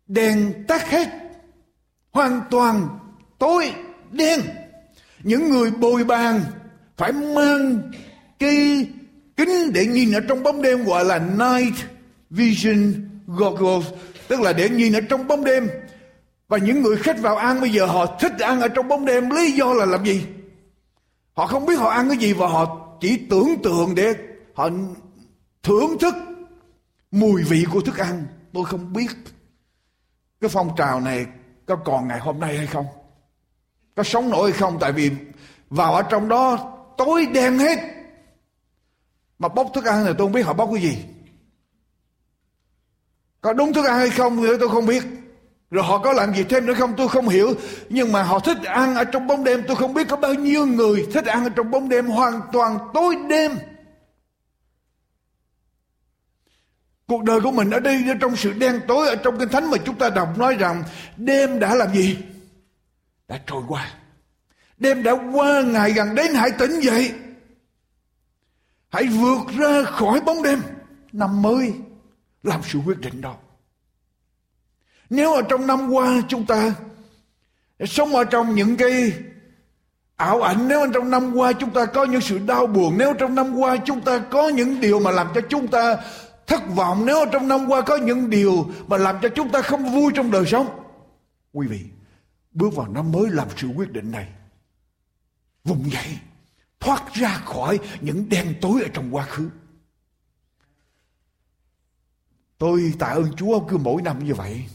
đèn 0.07 0.65
tắt 0.67 0.89
hết. 0.89 1.07
Hoàn 2.11 2.41
toàn 2.49 2.99
tối 3.39 3.73
đen 4.11 4.41
những 5.23 5.49
người 5.49 5.71
bồi 5.71 6.03
bàn 6.03 6.41
phải 6.97 7.11
mang 7.11 7.91
cái 8.39 8.87
kính 9.37 9.71
để 9.73 9.85
nhìn 9.85 10.11
ở 10.11 10.19
trong 10.19 10.43
bóng 10.43 10.61
đêm 10.61 10.85
gọi 10.85 11.05
là 11.05 11.19
night 11.19 11.75
vision 12.29 12.93
goggles. 13.27 13.85
Tức 14.27 14.41
là 14.41 14.53
để 14.53 14.69
nhìn 14.69 14.93
ở 14.93 15.01
trong 15.01 15.27
bóng 15.27 15.43
đêm. 15.43 15.69
Và 16.47 16.57
những 16.57 16.81
người 16.81 16.97
khách 16.97 17.21
vào 17.21 17.35
ăn 17.35 17.61
bây 17.61 17.69
giờ 17.69 17.85
họ 17.85 18.05
thích 18.19 18.39
ăn 18.39 18.61
ở 18.61 18.67
trong 18.67 18.87
bóng 18.87 19.05
đêm. 19.05 19.29
Lý 19.29 19.51
do 19.51 19.73
là 19.73 19.85
làm 19.85 20.05
gì? 20.05 20.25
Họ 21.33 21.47
không 21.47 21.65
biết 21.65 21.75
họ 21.75 21.89
ăn 21.89 22.09
cái 22.09 22.17
gì 22.17 22.33
và 22.33 22.47
họ 22.47 22.87
chỉ 23.01 23.17
tưởng 23.29 23.61
tượng 23.63 23.95
để 23.95 24.13
họ 24.53 24.69
thưởng 25.63 25.97
thức 25.99 26.15
mùi 27.11 27.43
vị 27.43 27.65
của 27.71 27.81
thức 27.81 27.97
ăn. 27.97 28.25
Tôi 28.53 28.65
không 28.65 28.93
biết 28.93 29.11
cái 30.41 30.49
phong 30.49 30.69
trào 30.77 30.99
này 30.99 31.25
có 31.65 31.75
còn 31.75 32.07
ngày 32.07 32.19
hôm 32.19 32.39
nay 32.39 32.57
hay 32.57 32.67
không 32.67 32.85
có 33.97 34.03
sống 34.03 34.29
nổi 34.29 34.51
không? 34.51 34.77
Tại 34.79 34.91
vì 34.91 35.11
vào 35.69 35.93
ở 35.93 36.01
trong 36.01 36.29
đó, 36.29 36.73
tối 36.97 37.25
đen 37.33 37.59
hết. 37.59 37.79
Mà 39.39 39.47
bốc 39.47 39.71
thức 39.73 39.85
ăn 39.85 40.05
thì 40.05 40.11
tôi 40.17 40.27
không 40.27 40.31
biết 40.31 40.41
họ 40.41 40.53
bốc 40.53 40.69
cái 40.73 40.83
gì. 40.83 40.97
Có 43.41 43.53
đúng 43.53 43.73
thức 43.73 43.85
ăn 43.85 43.97
hay 43.97 44.09
không 44.09 44.37
thì 44.37 44.47
tôi 44.59 44.69
không 44.69 44.85
biết. 44.85 45.03
Rồi 45.71 45.83
họ 45.83 45.97
có 45.97 46.13
làm 46.13 46.35
gì 46.35 46.43
thêm 46.43 46.65
nữa 46.65 46.73
không, 46.73 46.93
tôi 46.97 47.07
không 47.07 47.29
hiểu. 47.29 47.53
Nhưng 47.89 48.11
mà 48.11 48.23
họ 48.23 48.39
thích 48.39 48.57
ăn 48.63 48.95
ở 48.95 49.03
trong 49.03 49.27
bóng 49.27 49.43
đêm, 49.43 49.63
tôi 49.67 49.75
không 49.75 49.93
biết 49.93 50.07
có 50.09 50.17
bao 50.17 50.33
nhiêu 50.33 50.65
người 50.65 51.07
thích 51.13 51.25
ăn 51.25 51.43
ở 51.43 51.49
trong 51.55 51.71
bóng 51.71 51.89
đêm 51.89 52.07
hoàn 52.07 52.41
toàn 52.53 52.79
tối 52.93 53.15
đêm. 53.29 53.51
Cuộc 57.07 57.23
đời 57.23 57.41
của 57.41 57.51
mình 57.51 57.71
ở 57.71 57.79
đây 57.79 58.03
trong 58.21 58.35
sự 58.35 58.53
đen 58.53 58.81
tối 58.87 59.07
ở 59.07 59.15
trong 59.15 59.39
kinh 59.39 59.49
thánh 59.49 59.71
mà 59.71 59.77
chúng 59.85 59.95
ta 59.95 60.09
đọc 60.09 60.37
nói 60.37 60.55
rằng 60.55 60.83
đêm 61.17 61.59
đã 61.59 61.75
làm 61.75 61.93
gì? 61.93 62.17
Đã 63.27 63.39
trôi 63.47 63.63
qua. 63.67 63.91
Đêm 64.77 65.03
đã 65.03 65.11
qua 65.33 65.61
ngày 65.61 65.91
gần 65.91 66.15
đến 66.15 66.33
hãy 66.33 66.51
tỉnh 66.59 66.79
dậy. 66.79 67.13
Hãy 68.89 69.07
vượt 69.07 69.39
ra 69.57 69.83
khỏi 69.83 70.21
bóng 70.21 70.43
đêm. 70.43 70.61
Năm 71.11 71.41
mới 71.41 71.73
làm 72.43 72.61
sự 72.63 72.79
quyết 72.85 72.99
định 72.99 73.21
đó. 73.21 73.35
Nếu 75.09 75.33
ở 75.33 75.41
trong 75.49 75.67
năm 75.67 75.89
qua 75.89 76.21
chúng 76.27 76.45
ta 76.45 76.75
sống 77.85 78.15
ở 78.15 78.23
trong 78.23 78.55
những 78.55 78.77
cái 78.77 79.13
ảo 80.15 80.41
ảnh 80.41 80.67
nếu 80.67 80.91
trong 80.93 81.09
năm 81.09 81.33
qua 81.35 81.53
chúng 81.53 81.69
ta 81.69 81.85
có 81.85 82.05
những 82.05 82.21
sự 82.21 82.37
đau 82.37 82.67
buồn 82.67 82.97
nếu 82.97 83.13
trong 83.13 83.35
năm 83.35 83.55
qua 83.55 83.77
chúng 83.85 84.01
ta 84.01 84.17
có 84.17 84.47
những 84.47 84.81
điều 84.81 84.99
mà 84.99 85.11
làm 85.11 85.27
cho 85.35 85.41
chúng 85.49 85.67
ta 85.67 85.97
thất 86.47 86.61
vọng 86.75 87.05
nếu 87.05 87.25
trong 87.31 87.47
năm 87.47 87.65
qua 87.67 87.81
có 87.81 87.97
những 87.97 88.29
điều 88.29 88.65
mà 88.87 88.97
làm 88.97 89.15
cho 89.21 89.29
chúng 89.29 89.49
ta 89.49 89.61
không 89.61 89.91
vui 89.91 90.11
trong 90.15 90.31
đời 90.31 90.45
sống. 90.45 90.67
Quý 91.53 91.67
vị, 91.67 91.79
bước 92.57 92.75
vào 92.75 92.87
năm 92.87 93.11
mới 93.11 93.29
làm 93.29 93.47
sự 93.57 93.67
quyết 93.67 93.91
định 93.91 94.11
này. 94.11 94.27
Vùng 95.63 95.91
dậy, 95.91 96.19
thoát 96.79 97.13
ra 97.13 97.33
khỏi 97.45 97.79
những 98.01 98.29
đen 98.29 98.55
tối 98.61 98.81
ở 98.81 98.87
trong 98.93 99.15
quá 99.15 99.25
khứ. 99.25 99.49
Tôi 102.57 102.93
tạ 102.99 103.07
ơn 103.07 103.35
Chúa 103.35 103.59
cứ 103.59 103.77
mỗi 103.77 104.01
năm 104.01 104.25
như 104.25 104.33
vậy. 104.33 104.65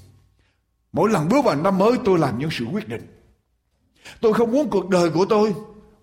Mỗi 0.92 1.10
lần 1.10 1.28
bước 1.28 1.44
vào 1.44 1.56
năm 1.56 1.78
mới 1.78 1.92
tôi 2.04 2.18
làm 2.18 2.38
những 2.38 2.50
sự 2.52 2.64
quyết 2.64 2.88
định. 2.88 3.06
Tôi 4.20 4.34
không 4.34 4.52
muốn 4.52 4.70
cuộc 4.70 4.88
đời 4.88 5.10
của 5.10 5.24
tôi 5.28 5.54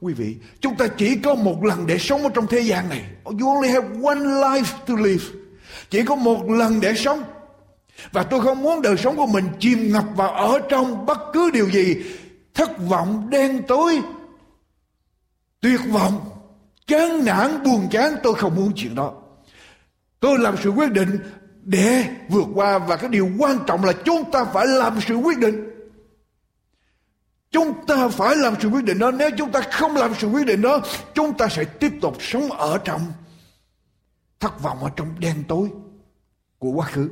Quý 0.02 0.14
vị, 0.14 0.36
chúng 0.60 0.76
ta 0.76 0.88
chỉ 0.88 1.16
có 1.16 1.36
một 1.36 1.64
lần 1.64 1.88
để 1.88 1.98
sống 1.98 2.24
ở 2.24 2.30
trong 2.34 2.48
thế 2.48 2.60
gian 2.60 2.90
này. 2.90 3.06
You 3.24 3.56
only 3.56 3.70
have 3.70 3.88
one 4.04 4.20
life 4.20 4.78
to 4.88 4.94
live. 4.96 5.24
Chỉ 5.90 6.04
có 6.04 6.16
một 6.16 6.50
lần 6.50 6.82
để 6.82 6.94
sống. 6.96 7.24
Và 8.12 8.24
tôi 8.24 8.42
không 8.42 8.62
muốn 8.62 8.82
đời 8.82 8.98
sống 8.98 9.16
của 9.16 9.28
mình 9.28 9.46
chìm 9.60 9.92
ngập 9.92 10.06
vào 10.16 10.32
ở 10.32 10.60
trong 10.70 11.06
bất 11.06 11.20
cứ 11.34 11.52
điều 11.52 11.70
gì. 11.70 11.96
Thất 12.54 12.70
vọng, 12.88 13.30
đen 13.30 13.62
tối, 13.68 14.02
tuyệt 15.62 15.80
vọng, 15.90 16.30
chán 16.88 17.26
nản, 17.26 17.64
buồn 17.64 17.88
chán, 17.92 18.16
tôi 18.24 18.36
không 18.36 18.56
muốn 18.56 18.72
chuyện 18.76 18.96
đó. 18.96 19.14
Tôi 20.20 20.40
làm 20.40 20.56
sự 20.64 20.70
quyết 20.70 20.92
định 20.92 21.20
để 21.64 22.06
vượt 22.30 22.48
qua 22.54 22.78
và 22.80 22.96
cái 22.96 23.10
điều 23.10 23.30
quan 23.38 23.58
trọng 23.68 23.84
là 23.84 23.94
chúng 24.06 24.32
ta 24.32 24.46
phải 24.46 24.68
làm 24.68 25.00
sự 25.08 25.16
quyết 25.16 25.38
định. 25.38 25.70
Chúng 27.52 27.86
ta 27.86 28.08
phải 28.08 28.36
làm 28.36 28.56
sự 28.62 28.70
quyết 28.70 28.84
định 28.84 29.00
đó. 29.00 29.12
Nếu 29.12 29.30
chúng 29.38 29.52
ta 29.52 29.62
không 29.62 29.96
làm 29.96 30.14
sự 30.20 30.28
quyết 30.28 30.46
định 30.46 30.62
đó, 30.62 30.82
chúng 31.14 31.38
ta 31.38 31.48
sẽ 31.48 31.64
tiếp 31.64 31.92
tục 32.02 32.16
sống 32.20 32.52
ở 32.52 32.78
trong 32.78 33.02
thất 34.40 34.62
vọng, 34.62 34.84
ở 34.84 34.90
trong 34.96 35.20
đen 35.20 35.44
tối 35.48 35.70
của 36.60 36.72
quá 36.72 36.88
khứ 36.88 37.10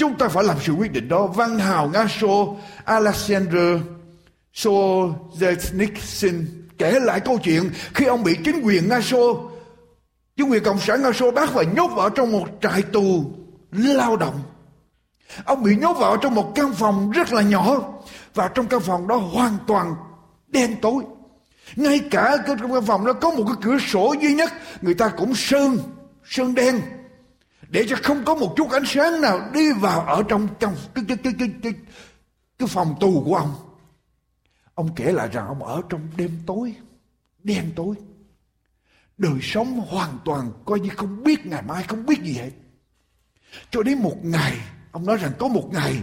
chúng 0.00 0.18
ta 0.18 0.28
phải 0.28 0.44
làm 0.44 0.56
sự 0.60 0.72
quyết 0.72 0.92
định 0.92 1.08
đó 1.08 1.26
văn 1.26 1.58
hào 1.58 1.88
nga 1.88 2.06
sô 2.20 2.56
alexander 2.84 3.80
Solzhenitsyn 4.54 6.44
kể 6.78 7.00
lại 7.00 7.20
câu 7.20 7.38
chuyện 7.38 7.70
khi 7.94 8.04
ông 8.04 8.24
bị 8.24 8.36
chính 8.44 8.60
quyền 8.62 8.88
Nga 8.88 9.00
Xô, 9.00 9.50
chính 10.36 10.50
quyền 10.50 10.64
Cộng 10.64 10.78
sản 10.78 11.02
Nga 11.02 11.12
Xô 11.12 11.30
bắt 11.30 11.50
và 11.52 11.62
nhốt 11.62 11.90
vào 11.96 12.10
trong 12.10 12.32
một 12.32 12.48
trại 12.62 12.82
tù 12.82 13.24
lao 13.72 14.16
động. 14.16 14.40
Ông 15.44 15.62
bị 15.62 15.76
nhốt 15.76 15.96
vào 15.98 16.16
trong 16.16 16.34
một 16.34 16.52
căn 16.54 16.72
phòng 16.72 17.10
rất 17.10 17.32
là 17.32 17.42
nhỏ 17.42 17.80
và 18.34 18.48
trong 18.48 18.66
căn 18.66 18.80
phòng 18.80 19.08
đó 19.08 19.16
hoàn 19.16 19.56
toàn 19.66 19.94
đen 20.48 20.76
tối. 20.82 21.02
Ngay 21.76 22.00
cả 22.10 22.36
trong 22.46 22.72
căn 22.72 22.86
phòng 22.86 23.06
đó 23.06 23.12
có 23.12 23.30
một 23.30 23.44
cái 23.46 23.56
cửa 23.62 23.78
sổ 23.78 24.14
duy 24.20 24.34
nhất 24.34 24.52
người 24.80 24.94
ta 24.94 25.08
cũng 25.08 25.34
sơn, 25.34 25.78
sơn 26.24 26.54
đen 26.54 26.80
để 27.70 27.86
cho 27.88 27.96
không 28.02 28.24
có 28.24 28.34
một 28.34 28.54
chút 28.56 28.70
ánh 28.70 28.82
sáng 28.86 29.20
nào 29.20 29.50
đi 29.54 29.72
vào 29.72 30.00
ở 30.00 30.22
trong 30.28 30.48
trong 30.60 30.74
cái 30.94 31.04
cái 31.08 31.16
cái 31.16 31.32
cái 31.38 31.48
cái, 31.62 31.72
cái 32.58 32.68
phòng 32.68 32.94
tù 33.00 33.22
của 33.24 33.34
ông. 33.34 33.54
Ông 34.74 34.94
kể 34.96 35.12
lại 35.12 35.28
rằng 35.32 35.46
ông 35.46 35.62
ở 35.62 35.82
trong 35.88 36.00
đêm 36.16 36.40
tối, 36.46 36.74
đen 37.42 37.72
tối. 37.76 37.94
Đời 39.18 39.38
sống 39.42 39.80
hoàn 39.88 40.18
toàn 40.24 40.52
coi 40.64 40.80
như 40.80 40.88
không 40.96 41.24
biết 41.24 41.46
ngày 41.46 41.62
mai, 41.62 41.82
không 41.82 42.06
biết 42.06 42.22
gì 42.22 42.32
hết. 42.32 42.50
Cho 43.70 43.82
đến 43.82 43.98
một 43.98 44.24
ngày, 44.24 44.56
ông 44.92 45.06
nói 45.06 45.16
rằng 45.16 45.32
có 45.38 45.48
một 45.48 45.68
ngày 45.72 46.02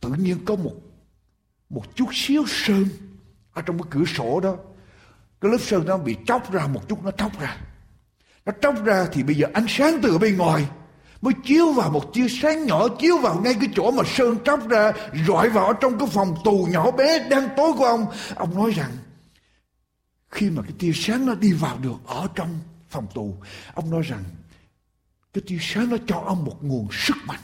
tự 0.00 0.08
nhiên 0.08 0.38
có 0.44 0.56
một 0.56 0.74
một 1.70 1.96
chút 1.96 2.08
xíu 2.12 2.44
sơn 2.46 2.84
ở 3.52 3.62
trong 3.62 3.82
cái 3.82 3.88
cửa 3.90 4.04
sổ 4.04 4.40
đó. 4.40 4.56
Cái 5.40 5.50
lớp 5.50 5.58
sơn 5.60 5.86
nó 5.86 5.98
bị 5.98 6.16
tróc 6.26 6.52
ra 6.52 6.66
một 6.66 6.88
chút 6.88 7.04
nó 7.04 7.10
tróc 7.10 7.40
ra. 7.40 7.56
Nó 8.44 8.52
tróc 8.62 8.84
ra 8.84 9.06
thì 9.12 9.22
bây 9.22 9.34
giờ 9.34 9.46
ánh 9.52 9.66
sáng 9.68 9.98
từ 10.02 10.18
bên 10.18 10.36
ngoài 10.36 10.66
mới 11.22 11.34
chiếu 11.44 11.72
vào 11.72 11.90
một 11.90 12.14
tia 12.14 12.26
sáng 12.28 12.66
nhỏ, 12.66 12.88
chiếu 12.88 13.18
vào 13.18 13.40
ngay 13.40 13.54
cái 13.60 13.68
chỗ 13.74 13.90
mà 13.90 14.02
sơn 14.06 14.36
tróc 14.44 14.68
ra, 14.68 14.92
rọi 15.26 15.48
vào 15.48 15.72
trong 15.72 15.98
cái 15.98 16.08
phòng 16.08 16.36
tù 16.44 16.68
nhỏ 16.70 16.90
bé 16.90 17.28
đang 17.28 17.48
tối 17.56 17.72
của 17.72 17.84
ông. 17.84 18.06
Ông 18.34 18.54
nói 18.54 18.70
rằng, 18.70 18.90
khi 20.30 20.50
mà 20.50 20.62
cái 20.62 20.72
tia 20.78 20.92
sáng 20.94 21.26
nó 21.26 21.34
đi 21.34 21.52
vào 21.52 21.78
được 21.78 21.96
ở 22.06 22.28
trong 22.34 22.48
phòng 22.88 23.06
tù, 23.14 23.34
ông 23.74 23.90
nói 23.90 24.02
rằng, 24.02 24.24
cái 25.34 25.42
tia 25.46 25.58
sáng 25.60 25.90
nó 25.90 25.96
cho 26.06 26.22
ông 26.26 26.44
một 26.44 26.56
nguồn 26.60 26.88
sức 26.92 27.16
mạnh. 27.26 27.40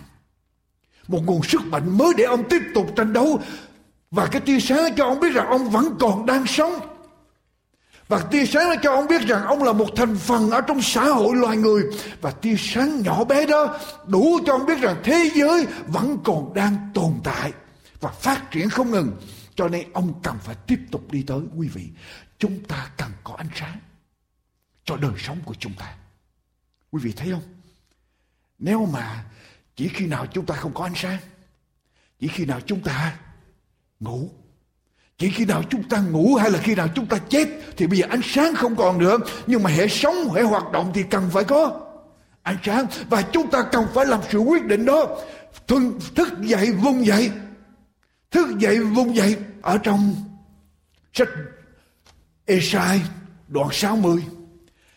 Một 1.08 1.20
nguồn 1.24 1.42
sức 1.42 1.60
mạnh 1.66 1.98
mới 1.98 2.14
để 2.16 2.24
ông 2.24 2.48
tiếp 2.48 2.62
tục 2.74 2.86
tranh 2.96 3.12
đấu. 3.12 3.40
Và 4.10 4.26
cái 4.26 4.40
tia 4.40 4.60
sáng 4.60 4.94
cho 4.96 5.04
ông 5.04 5.20
biết 5.20 5.32
rằng 5.32 5.46
ông 5.46 5.70
vẫn 5.70 5.96
còn 6.00 6.26
đang 6.26 6.46
sống 6.46 6.72
và 8.12 8.22
tia 8.30 8.46
sáng 8.46 8.70
đã 8.70 8.76
cho 8.82 8.92
ông 8.92 9.08
biết 9.08 9.22
rằng 9.22 9.44
ông 9.44 9.62
là 9.62 9.72
một 9.72 9.88
thành 9.96 10.16
phần 10.16 10.50
ở 10.50 10.60
trong 10.60 10.82
xã 10.82 11.04
hội 11.04 11.36
loài 11.36 11.56
người. 11.56 11.82
Và 12.20 12.30
tia 12.30 12.54
sáng 12.58 13.02
nhỏ 13.02 13.24
bé 13.24 13.46
đó 13.46 13.78
đủ 14.06 14.38
cho 14.46 14.52
ông 14.52 14.66
biết 14.66 14.78
rằng 14.80 14.96
thế 15.04 15.30
giới 15.34 15.66
vẫn 15.86 16.18
còn 16.24 16.54
đang 16.54 16.90
tồn 16.94 17.12
tại 17.24 17.52
và 18.00 18.10
phát 18.10 18.50
triển 18.50 18.70
không 18.70 18.90
ngừng. 18.90 19.16
Cho 19.54 19.68
nên 19.68 19.92
ông 19.92 20.20
cần 20.22 20.38
phải 20.40 20.56
tiếp 20.66 20.80
tục 20.90 21.12
đi 21.12 21.22
tới 21.22 21.40
quý 21.56 21.68
vị. 21.68 21.88
Chúng 22.38 22.64
ta 22.64 22.90
cần 22.96 23.10
có 23.24 23.34
ánh 23.34 23.48
sáng 23.54 23.78
cho 24.84 24.96
đời 24.96 25.14
sống 25.18 25.38
của 25.44 25.54
chúng 25.58 25.72
ta. 25.78 25.94
Quý 26.90 27.00
vị 27.04 27.12
thấy 27.16 27.30
không? 27.30 27.54
Nếu 28.58 28.86
mà 28.86 29.24
chỉ 29.76 29.88
khi 29.88 30.06
nào 30.06 30.26
chúng 30.26 30.46
ta 30.46 30.54
không 30.54 30.74
có 30.74 30.84
ánh 30.84 30.94
sáng, 30.96 31.18
chỉ 32.18 32.28
khi 32.28 32.44
nào 32.44 32.60
chúng 32.60 32.80
ta 32.80 33.16
ngủ 34.00 34.30
chỉ 35.18 35.30
khi 35.30 35.44
nào 35.44 35.62
chúng 35.70 35.82
ta 35.82 36.00
ngủ 36.00 36.34
hay 36.34 36.50
là 36.50 36.58
khi 36.58 36.74
nào 36.74 36.88
chúng 36.94 37.06
ta 37.06 37.18
chết 37.18 37.48
thì 37.76 37.86
bây 37.86 37.98
giờ 37.98 38.06
ánh 38.10 38.20
sáng 38.24 38.54
không 38.54 38.76
còn 38.76 38.98
nữa. 38.98 39.18
Nhưng 39.46 39.62
mà 39.62 39.70
hệ 39.70 39.88
sống, 39.88 40.14
hệ 40.34 40.42
hoạt 40.42 40.72
động 40.72 40.90
thì 40.94 41.02
cần 41.02 41.30
phải 41.32 41.44
có 41.44 41.80
ánh 42.42 42.56
sáng. 42.64 42.86
Và 43.10 43.22
chúng 43.22 43.50
ta 43.50 43.62
cần 43.72 43.86
phải 43.94 44.06
làm 44.06 44.20
sự 44.30 44.38
quyết 44.38 44.64
định 44.64 44.84
đó. 44.84 45.16
Thuần, 45.66 45.92
thức 46.14 46.28
dậy 46.40 46.72
vùng 46.72 47.06
dậy. 47.06 47.30
Thức 48.30 48.58
dậy 48.58 48.78
vùng 48.78 49.16
dậy. 49.16 49.36
Ở 49.62 49.78
trong 49.78 50.14
sách 51.12 51.28
Esai 52.46 53.00
đoạn 53.48 53.68
60. 53.72 54.24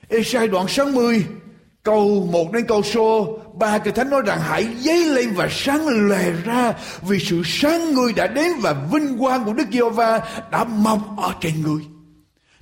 Esai 0.10 0.48
đoạn 0.48 0.68
60 0.68 1.26
câu 1.86 2.28
1 2.32 2.52
đến 2.52 2.66
câu 2.68 2.84
số 2.84 3.40
ba 3.54 3.78
cái 3.78 3.94
thánh 3.94 4.10
nói 4.10 4.22
rằng 4.26 4.40
hãy 4.42 4.68
dấy 4.80 5.06
lên 5.06 5.34
và 5.36 5.48
sáng 5.52 6.10
lè 6.10 6.32
ra 6.46 6.74
vì 7.02 7.20
sự 7.20 7.42
sáng 7.46 7.94
ngươi 7.94 8.14
đã 8.14 8.28
đến 8.28 8.52
và 8.62 8.76
vinh 8.92 9.18
quang 9.18 9.46
của 9.46 9.54
Đức 9.54 9.68
Giê-hô-va 9.72 10.22
đã 10.52 10.64
mọc 10.64 11.00
ở 11.18 11.34
trên 11.42 11.62
ngươi. 11.62 11.82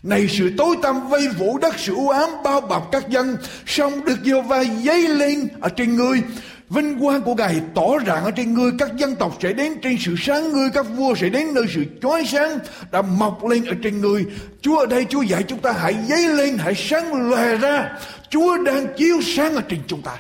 Này 0.03 0.27
sự 0.29 0.51
tối 0.57 0.75
tăm 0.81 1.09
vây 1.09 1.27
phủ 1.39 1.57
đất 1.57 1.75
sự 1.77 1.95
u 1.95 2.09
ám 2.09 2.29
bao 2.43 2.62
bọc 2.62 2.91
các 2.91 3.09
dân, 3.09 3.38
song 3.65 4.05
Đức 4.05 4.17
Giê-hô-va 4.23 4.63
dấy 4.83 5.07
lên 5.07 5.47
ở 5.62 5.69
trên 5.69 5.95
ngươi 5.95 6.21
Vinh 6.69 6.99
quang 6.99 7.21
của 7.21 7.36
Ngài 7.36 7.62
tỏ 7.76 7.88
rạng 8.08 8.23
ở 8.23 8.32
trên 8.32 8.54
ngươi, 8.54 8.71
các 8.80 8.95
dân 8.95 9.15
tộc 9.15 9.38
sẽ 9.41 9.54
đến 9.54 9.73
trên 9.82 9.97
sự 9.99 10.15
sáng 10.17 10.52
ngươi, 10.52 10.69
các 10.73 10.86
vua 10.95 11.15
sẽ 11.15 11.30
đến 11.30 11.54
nơi 11.54 11.65
sự 11.76 11.86
chói 12.02 12.26
sáng 12.26 12.60
đã 12.91 13.02
mọc 13.02 13.45
lên 13.45 13.65
ở 13.65 13.73
trên 13.84 14.02
ngươi. 14.02 14.26
Chúa 14.62 14.78
ở 14.80 14.86
đây 14.86 15.06
Chúa 15.10 15.21
dạy 15.21 15.43
chúng 15.43 15.60
ta 15.60 15.71
hãy 15.71 15.95
dấy 16.10 16.28
lên, 16.28 16.58
hãy 16.58 16.73
sáng 16.76 17.30
lòe 17.30 17.58
ra. 17.58 17.99
Chúa 18.30 18.58
đang 18.58 18.88
chiếu 18.97 19.21
sáng 19.21 19.56
ở 19.56 19.62
trên 19.69 19.80
chúng 19.88 20.02
ta. 20.02 20.17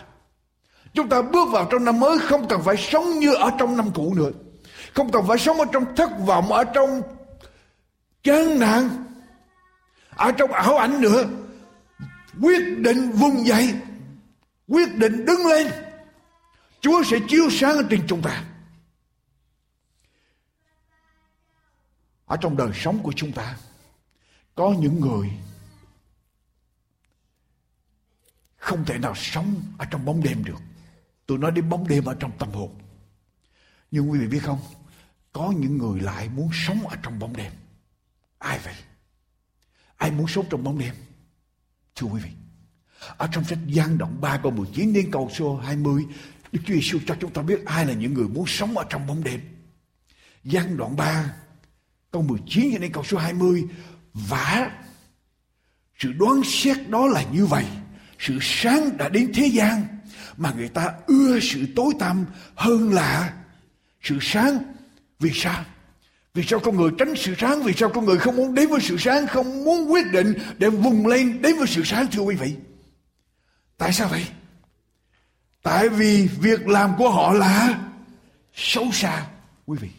Chúng 0.93 1.09
ta 1.09 1.21
bước 1.21 1.49
vào 1.51 1.67
trong 1.71 1.85
năm 1.85 1.99
mới 1.99 2.19
không 2.19 2.47
cần 2.47 2.61
phải 2.63 2.77
sống 2.77 3.19
như 3.19 3.33
ở 3.33 3.51
trong 3.59 3.77
năm 3.77 3.91
cũ 3.93 4.13
nữa. 4.13 4.31
Không 4.93 5.11
cần 5.11 5.23
phải 5.27 5.37
sống 5.37 5.59
ở 5.59 5.65
trong 5.71 5.95
thất 5.95 6.09
vọng, 6.25 6.51
ở 6.51 6.63
trong 6.63 7.01
chán 8.23 8.59
nạn, 8.59 8.89
ở 10.15 10.31
trong 10.31 10.51
ảo 10.51 10.77
ảnh 10.77 11.01
nữa. 11.01 11.23
Quyết 12.41 12.77
định 12.77 13.11
vùng 13.11 13.47
dậy, 13.47 13.73
quyết 14.67 14.95
định 14.95 15.25
đứng 15.25 15.47
lên 15.47 15.67
Chúa 16.83 17.03
sẽ 17.03 17.17
chiếu 17.29 17.49
sáng 17.51 17.75
ở 17.75 17.83
trên 17.89 18.05
chúng 18.07 18.21
ta. 18.21 18.45
Ở 22.25 22.37
trong 22.41 22.57
đời 22.57 22.71
sống 22.73 23.03
của 23.03 23.13
chúng 23.15 23.31
ta 23.31 23.57
có 24.55 24.75
những 24.79 24.99
người 24.99 25.29
không 28.55 28.85
thể 28.85 28.97
nào 28.97 29.13
sống 29.15 29.63
ở 29.77 29.85
trong 29.91 30.05
bóng 30.05 30.23
đêm 30.23 30.43
được. 30.43 30.59
Tôi 31.25 31.37
nói 31.37 31.51
đến 31.51 31.69
bóng 31.69 31.87
đêm 31.87 32.05
ở 32.05 32.15
trong 32.19 32.31
tâm 32.37 32.49
hồn. 32.49 32.75
Nhưng 33.91 34.11
quý 34.11 34.19
vị 34.19 34.27
biết 34.27 34.43
không, 34.43 34.59
có 35.31 35.53
những 35.57 35.77
người 35.77 36.01
lại 36.01 36.29
muốn 36.29 36.49
sống 36.53 36.87
ở 36.87 36.95
trong 37.03 37.19
bóng 37.19 37.35
đêm. 37.35 37.51
Ai 38.37 38.59
vậy? 38.59 38.75
Ai 39.97 40.11
muốn 40.11 40.27
sống 40.27 40.45
trong 40.49 40.63
bóng 40.63 40.77
đêm? 40.77 40.95
Thưa 41.95 42.07
quý 42.07 42.21
vị, 42.23 42.31
ở 43.17 43.27
trong 43.31 43.43
sách 43.43 43.59
gian 43.67 43.97
động 43.97 44.17
3 44.21 44.39
câu 44.43 44.51
19 44.51 44.93
đến 44.93 45.11
câu 45.11 45.29
số 45.33 45.57
20 45.57 46.05
Đức 46.53 46.59
Chúa 46.65 46.73
Giêsu 46.73 46.99
cho 47.07 47.15
chúng 47.19 47.33
ta 47.33 47.41
biết 47.41 47.65
ai 47.65 47.85
là 47.85 47.93
những 47.93 48.13
người 48.13 48.27
muốn 48.27 48.47
sống 48.47 48.77
ở 48.77 48.85
trong 48.89 49.07
bóng 49.07 49.23
đêm. 49.23 49.39
Giăng 50.43 50.77
đoạn 50.77 50.95
3 50.95 51.33
câu 52.11 52.21
19 52.21 52.71
cho 52.73 52.79
đến 52.79 52.91
câu 52.91 53.03
số 53.03 53.17
20 53.17 53.63
vả 54.13 54.71
sự 55.99 56.13
đoán 56.13 56.41
xét 56.45 56.89
đó 56.89 57.07
là 57.07 57.23
như 57.31 57.45
vậy. 57.45 57.65
Sự 58.19 58.37
sáng 58.41 58.97
đã 58.97 59.09
đến 59.09 59.31
thế 59.33 59.47
gian 59.47 59.85
mà 60.37 60.53
người 60.57 60.69
ta 60.69 60.93
ưa 61.07 61.39
sự 61.39 61.65
tối 61.75 61.93
tăm 61.99 62.25
hơn 62.55 62.93
là 62.93 63.33
sự 64.01 64.17
sáng. 64.21 64.59
Vì 65.19 65.31
sao? 65.33 65.65
Vì 66.33 66.43
sao 66.43 66.59
con 66.59 66.77
người 66.77 66.91
tránh 66.99 67.13
sự 67.17 67.35
sáng? 67.37 67.63
Vì 67.63 67.73
sao 67.73 67.89
con 67.89 68.05
người 68.05 68.17
không 68.17 68.35
muốn 68.35 68.53
đến 68.53 68.69
với 68.69 68.81
sự 68.81 68.97
sáng? 68.97 69.27
Không 69.27 69.63
muốn 69.63 69.91
quyết 69.91 70.11
định 70.11 70.33
để 70.57 70.69
vùng 70.69 71.07
lên 71.07 71.41
đến 71.41 71.55
với 71.57 71.67
sự 71.67 71.83
sáng, 71.83 72.07
thưa 72.11 72.21
quý 72.21 72.35
vị? 72.35 72.55
Tại 73.77 73.93
sao 73.93 74.07
vậy? 74.07 74.25
Tại 75.63 75.89
vì 75.89 76.27
việc 76.27 76.67
làm 76.67 76.95
của 76.97 77.09
họ 77.09 77.33
là 77.33 77.81
xấu 78.53 78.91
xa. 78.91 79.27
Quý 79.65 79.77
vị, 79.81 79.89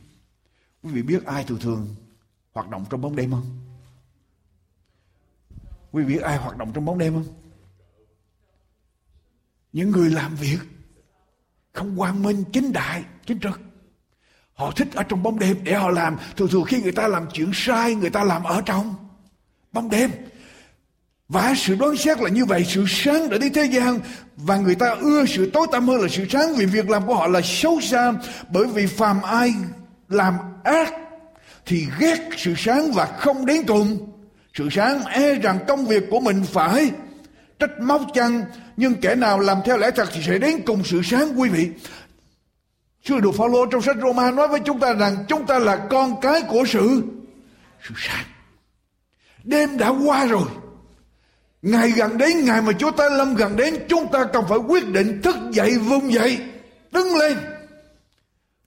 quý 0.83 0.91
vị 0.93 1.03
biết 1.03 1.25
ai 1.27 1.45
thường 1.45 1.59
thường 1.59 1.95
hoạt 2.53 2.69
động 2.69 2.85
trong 2.91 3.01
bóng 3.01 3.17
đêm 3.17 3.31
không? 3.31 3.61
Quý 5.93 6.03
vị 6.03 6.15
biết 6.15 6.23
ai 6.23 6.37
hoạt 6.37 6.57
động 6.57 6.73
trong 6.75 6.85
bóng 6.85 6.99
đêm 6.99 7.15
không? 7.15 7.35
Những 9.73 9.91
người 9.91 10.11
làm 10.11 10.35
việc 10.35 10.59
không 11.73 11.97
quang 11.99 12.23
minh 12.23 12.45
chính 12.53 12.73
đại, 12.73 13.05
chính 13.27 13.41
trực. 13.41 13.61
Họ 14.55 14.71
thích 14.71 14.89
ở 14.95 15.03
trong 15.03 15.23
bóng 15.23 15.39
đêm 15.39 15.65
để 15.65 15.75
họ 15.75 15.91
làm. 15.91 16.17
Thường 16.37 16.49
thường 16.49 16.65
khi 16.65 16.83
người 16.83 16.93
ta 16.93 17.09
làm 17.09 17.27
chuyện 17.33 17.51
sai, 17.55 17.95
người 17.95 18.11
ta 18.11 18.25
làm 18.25 18.43
ở 18.43 18.63
trong 18.67 18.95
bóng 19.73 19.91
đêm. 19.91 20.11
Và 21.29 21.55
sự 21.57 21.75
đoán 21.75 21.97
xét 21.97 22.21
là 22.21 22.29
như 22.29 22.45
vậy, 22.45 22.65
sự 22.69 22.85
sáng 22.89 23.31
đã 23.31 23.39
đi 23.39 23.51
thế 23.51 23.65
gian. 23.65 24.01
Và 24.37 24.57
người 24.57 24.75
ta 24.75 24.97
ưa 25.01 25.25
sự 25.27 25.51
tối 25.51 25.67
tăm 25.73 25.89
hơn 25.89 26.01
là 26.01 26.09
sự 26.09 26.27
sáng 26.31 26.55
vì 26.55 26.67
việc 26.67 26.91
làm 26.91 27.07
của 27.07 27.15
họ 27.15 27.27
là 27.27 27.41
xấu 27.45 27.81
xa. 27.81 28.13
Bởi 28.49 28.67
vì 28.67 28.87
phàm 28.87 29.23
ai 29.23 29.55
làm 30.09 30.35
ác 30.65 30.95
thì 31.67 31.87
ghét 31.99 32.29
sự 32.37 32.55
sáng 32.57 32.93
và 32.93 33.07
không 33.07 33.47
đến 33.47 33.65
cùng. 33.67 34.13
Sự 34.55 34.69
sáng 34.71 35.05
e 35.05 35.35
rằng 35.35 35.59
công 35.69 35.87
việc 35.87 36.03
của 36.11 36.21
mình 36.21 36.45
phải 36.53 36.91
trách 37.59 37.81
móc 37.81 38.03
chăng? 38.15 38.45
Nhưng 38.77 38.95
kẻ 38.95 39.15
nào 39.15 39.39
làm 39.39 39.59
theo 39.65 39.79
lẽ 39.79 39.91
thật 39.91 40.09
thì 40.13 40.23
sẽ 40.27 40.39
đến 40.39 40.61
cùng 40.67 40.85
sự 40.85 41.01
sáng 41.05 41.41
quý 41.41 41.49
vị. 41.49 41.71
Sư 43.05 43.21
đồ 43.21 43.33
Phaolô 43.33 43.67
trong 43.67 43.83
sách 43.83 43.97
Roma 44.03 44.31
nói 44.31 44.49
với 44.49 44.61
chúng 44.61 44.81
ta 44.81 44.93
rằng 44.93 45.25
chúng 45.29 45.47
ta 45.47 45.59
là 45.59 45.77
con 45.91 46.21
cái 46.21 46.43
của 46.43 46.65
sự 46.67 47.03
sự 47.89 47.95
sáng. 47.97 48.25
Đêm 49.45 49.79
đã 49.79 49.89
qua 49.89 50.27
rồi. 50.27 50.49
Ngày 51.65 51.91
gần 51.91 52.19
đến, 52.19 52.45
ngày 52.45 52.63
mà 52.63 52.73
Chúa 52.73 52.91
ta 52.91 53.09
lâm 53.09 53.35
gần 53.35 53.57
đến, 53.57 53.75
chúng 53.89 54.13
ta 54.13 54.25
cần 54.33 54.45
phải 54.49 54.59
quyết 54.59 54.89
định 54.89 55.23
thức 55.23 55.37
dậy, 55.53 55.79
vùng 55.79 56.13
dậy, 56.13 56.39
đứng 56.93 57.17
lên. 57.17 57.39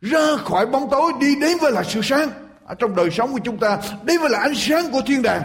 Ra 0.01 0.37
khỏi 0.45 0.65
bóng 0.65 0.89
tối 0.91 1.11
đi 1.19 1.35
đến 1.35 1.57
với 1.61 1.71
là 1.71 1.83
sự 1.83 2.01
sáng. 2.03 2.29
Ở 2.65 2.75
trong 2.75 2.95
đời 2.95 3.09
sống 3.11 3.33
của 3.33 3.39
chúng 3.43 3.57
ta, 3.57 3.79
đến 4.03 4.19
với 4.21 4.29
là 4.29 4.39
ánh 4.39 4.55
sáng 4.55 4.91
của 4.91 5.01
thiên 5.05 5.21
đàng. 5.21 5.43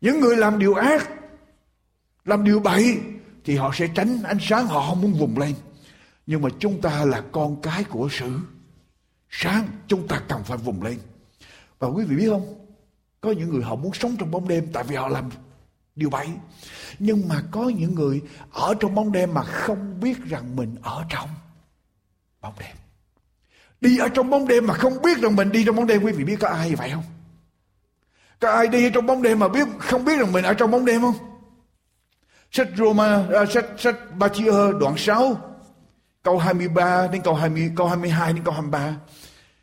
Những 0.00 0.20
người 0.20 0.36
làm 0.36 0.58
điều 0.58 0.74
ác, 0.74 1.10
làm 2.24 2.44
điều 2.44 2.60
bậy, 2.60 2.98
thì 3.44 3.56
họ 3.56 3.70
sẽ 3.74 3.88
tránh 3.94 4.22
ánh 4.22 4.38
sáng, 4.40 4.66
họ 4.66 4.88
không 4.88 5.00
muốn 5.00 5.12
vùng 5.12 5.38
lên. 5.38 5.54
Nhưng 6.26 6.42
mà 6.42 6.48
chúng 6.58 6.80
ta 6.80 7.04
là 7.04 7.22
con 7.32 7.62
cái 7.62 7.84
của 7.84 8.08
sự 8.12 8.30
sáng, 9.30 9.68
chúng 9.88 10.08
ta 10.08 10.20
cần 10.28 10.44
phải 10.44 10.58
vùng 10.58 10.82
lên. 10.82 10.98
Và 11.78 11.88
quý 11.88 12.04
vị 12.04 12.16
biết 12.16 12.28
không? 12.30 12.66
Có 13.20 13.30
những 13.30 13.50
người 13.50 13.62
họ 13.62 13.74
muốn 13.74 13.94
sống 13.94 14.16
trong 14.18 14.30
bóng 14.30 14.48
đêm 14.48 14.68
tại 14.72 14.84
vì 14.84 14.96
họ 14.96 15.08
làm 15.08 15.30
điều 15.96 16.10
7 16.10 16.28
Nhưng 16.98 17.28
mà 17.28 17.42
có 17.50 17.62
những 17.62 17.94
người 17.94 18.22
ở 18.52 18.74
trong 18.80 18.94
bóng 18.94 19.12
đêm 19.12 19.34
mà 19.34 19.42
không 19.42 20.00
biết 20.00 20.24
rằng 20.24 20.56
mình 20.56 20.76
ở 20.82 21.04
trong 21.08 21.28
bóng 22.40 22.54
đêm. 22.58 22.76
Đi 23.80 23.98
ở 23.98 24.08
trong 24.08 24.30
bóng 24.30 24.48
đêm 24.48 24.66
mà 24.66 24.74
không 24.74 25.02
biết 25.02 25.18
rằng 25.18 25.36
mình 25.36 25.52
đi 25.52 25.64
trong 25.64 25.76
bóng 25.76 25.86
đêm. 25.86 26.02
Quý 26.02 26.12
vị 26.12 26.24
biết 26.24 26.36
có 26.40 26.48
ai 26.48 26.74
vậy 26.74 26.90
không? 26.90 27.04
Có 28.40 28.50
ai 28.50 28.68
đi 28.68 28.90
trong 28.90 29.06
bóng 29.06 29.22
đêm 29.22 29.38
mà 29.38 29.48
biết 29.48 29.68
không 29.78 30.04
biết 30.04 30.18
rằng 30.18 30.32
mình 30.32 30.44
ở 30.44 30.54
trong 30.54 30.70
bóng 30.70 30.84
đêm 30.84 31.00
không? 31.00 31.14
Sách 32.50 32.68
Roma, 32.76 33.24
uh, 33.42 33.50
sách 33.50 33.66
sách 33.78 33.96
Matthew 34.18 34.78
đoạn 34.78 34.94
6 34.96 35.36
câu 36.22 36.38
23 36.38 37.06
đến 37.06 37.22
câu 37.22 37.34
20 37.34 37.72
câu 37.76 37.86
22 37.86 38.32
đến 38.32 38.44
câu 38.44 38.54
23. 38.54 38.94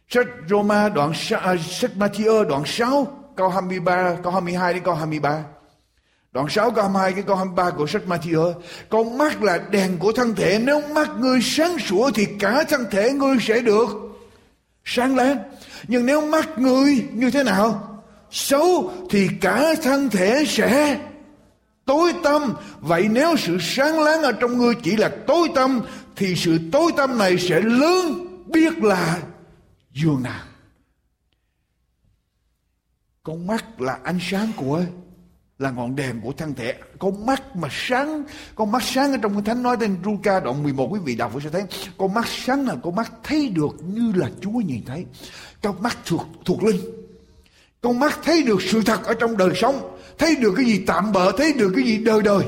Sách 0.07 0.27
Roma 0.49 0.89
đoạn 0.89 1.09
uh, 1.09 1.59
sách 1.61 1.91
Matthew 1.95 2.43
đoạn 2.43 2.63
6 2.65 3.07
câu 3.35 3.49
23 3.49 4.15
câu 4.23 4.31
22 4.31 4.73
đến 4.73 4.83
câu 4.83 4.95
23. 4.95 5.43
Đoạn 6.33 6.49
6 6.49 6.71
câu 6.71 6.83
22 6.83 7.13
cái 7.13 7.23
câu 7.23 7.35
23 7.35 7.69
của 7.69 7.87
sách 7.87 8.01
Matthew 8.07 8.53
Con 8.89 9.17
mắt 9.17 9.43
là 9.43 9.57
đèn 9.57 9.97
của 9.99 10.11
thân 10.11 10.35
thể, 10.35 10.59
Nếu 10.63 10.81
mắt 10.81 11.09
ngươi 11.17 11.39
sáng 11.41 11.79
sủa 11.79 12.11
Thì 12.11 12.25
cả 12.39 12.63
thân 12.69 12.85
thể 12.91 13.11
ngươi 13.11 13.37
sẽ 13.41 13.59
được 13.59 13.87
Sáng 14.83 15.15
láng. 15.15 15.37
Nhưng 15.87 16.05
nếu 16.05 16.27
mắt 16.27 16.59
ngươi 16.59 17.07
như 17.13 17.31
thế 17.31 17.43
nào 17.43 17.99
Xấu 18.31 18.91
Thì 19.09 19.29
cả 19.41 19.75
thân 19.83 20.09
thể 20.09 20.43
sẽ 20.47 20.99
Tối 21.85 22.13
tâm 22.23 22.53
Vậy 22.79 23.07
nếu 23.11 23.37
sự 23.37 23.57
sáng 23.61 23.99
láng 23.99 24.21
ở 24.21 24.31
trong 24.31 24.57
ngươi 24.57 24.75
Chỉ 24.83 24.95
là 24.95 25.11
tối 25.27 25.47
tâm 25.55 25.81
Thì 26.15 26.35
sự 26.35 26.59
tối 26.71 26.91
tâm 26.97 27.17
này 27.17 27.37
sẽ 27.39 27.61
lớn 27.61 28.27
Biết 28.47 28.83
là 28.83 29.19
dường 29.93 30.23
nào. 30.23 30.43
Con 33.23 33.47
mắt 33.47 33.81
là 33.81 33.99
ánh 34.03 34.19
sáng 34.21 34.51
của 34.55 34.83
là 35.59 35.71
ngọn 35.71 35.95
đèn 35.95 36.21
của 36.21 36.31
thân 36.31 36.53
thể. 36.53 36.73
Con 36.99 37.25
mắt 37.25 37.55
mà 37.55 37.67
sáng 37.71 38.23
con 38.55 38.71
mắt 38.71 38.83
sáng 38.83 39.11
ở 39.11 39.17
trong 39.21 39.35
kinh 39.35 39.43
thánh 39.43 39.63
nói 39.63 39.77
tên 39.79 39.97
Luca 40.03 40.39
đoạn 40.39 40.63
11 40.63 40.87
quý 40.91 40.99
vị 41.03 41.15
đọc 41.15 41.31
sẽ 41.43 41.49
thấy. 41.49 41.63
Con 41.97 42.13
mắt 42.13 42.25
sáng 42.27 42.67
là 42.67 42.75
con 42.83 42.95
mắt 42.95 43.11
thấy 43.23 43.49
được 43.49 43.75
như 43.83 44.11
là 44.15 44.29
Chúa 44.41 44.51
nhìn 44.51 44.81
thấy. 44.85 45.05
Con 45.61 45.81
mắt 45.81 45.97
thuộc 46.05 46.25
thuộc 46.45 46.63
linh. 46.63 46.81
Con 47.81 47.99
mắt 47.99 48.19
thấy 48.23 48.43
được 48.43 48.61
sự 48.61 48.81
thật 48.85 49.03
ở 49.03 49.13
trong 49.13 49.37
đời 49.37 49.51
sống, 49.55 49.97
thấy 50.17 50.35
được 50.35 50.53
cái 50.57 50.65
gì 50.65 50.83
tạm 50.87 51.11
bợ, 51.11 51.31
thấy 51.37 51.53
được 51.53 51.71
cái 51.75 51.85
gì 51.85 51.97
đời 51.97 52.21
đời. 52.21 52.43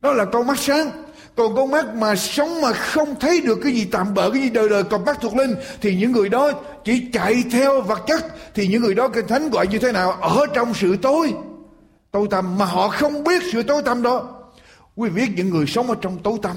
Đó 0.00 0.12
là 0.12 0.24
con 0.24 0.46
mắt 0.46 0.58
sáng. 0.58 0.90
Còn 1.36 1.56
con 1.56 1.70
mắt 1.70 1.94
mà 1.94 2.16
sống 2.16 2.60
mà 2.60 2.72
không 2.72 3.14
thấy 3.20 3.40
được 3.40 3.58
cái 3.62 3.72
gì 3.72 3.84
tạm 3.84 4.14
bợ, 4.14 4.30
cái 4.30 4.42
gì 4.42 4.50
đời 4.50 4.68
đời 4.68 4.82
còn 4.82 5.04
mắt 5.04 5.18
thuộc 5.20 5.36
linh, 5.36 5.54
thì 5.80 5.96
những 5.96 6.12
người 6.12 6.28
đó 6.28 6.50
chỉ 6.84 7.06
chạy 7.12 7.44
theo 7.50 7.80
vật 7.80 8.00
chất, 8.06 8.24
thì 8.54 8.66
những 8.66 8.82
người 8.82 8.94
đó 8.94 9.08
kinh 9.08 9.26
thánh 9.26 9.50
gọi 9.50 9.66
như 9.66 9.78
thế 9.78 9.92
nào? 9.92 10.12
Ở 10.12 10.46
trong 10.54 10.74
sự 10.74 10.96
tối 10.96 11.32
tối 12.10 12.28
tăm, 12.30 12.58
mà 12.58 12.64
họ 12.64 12.88
không 12.88 13.24
biết 13.24 13.42
sự 13.52 13.62
tối 13.62 13.82
tăm 13.82 14.02
đó. 14.02 14.34
Quý 14.96 15.08
vị 15.08 15.26
biết 15.26 15.32
những 15.36 15.50
người 15.50 15.66
sống 15.66 15.86
ở 15.86 15.96
trong 16.00 16.22
tối 16.22 16.38
tăm. 16.42 16.56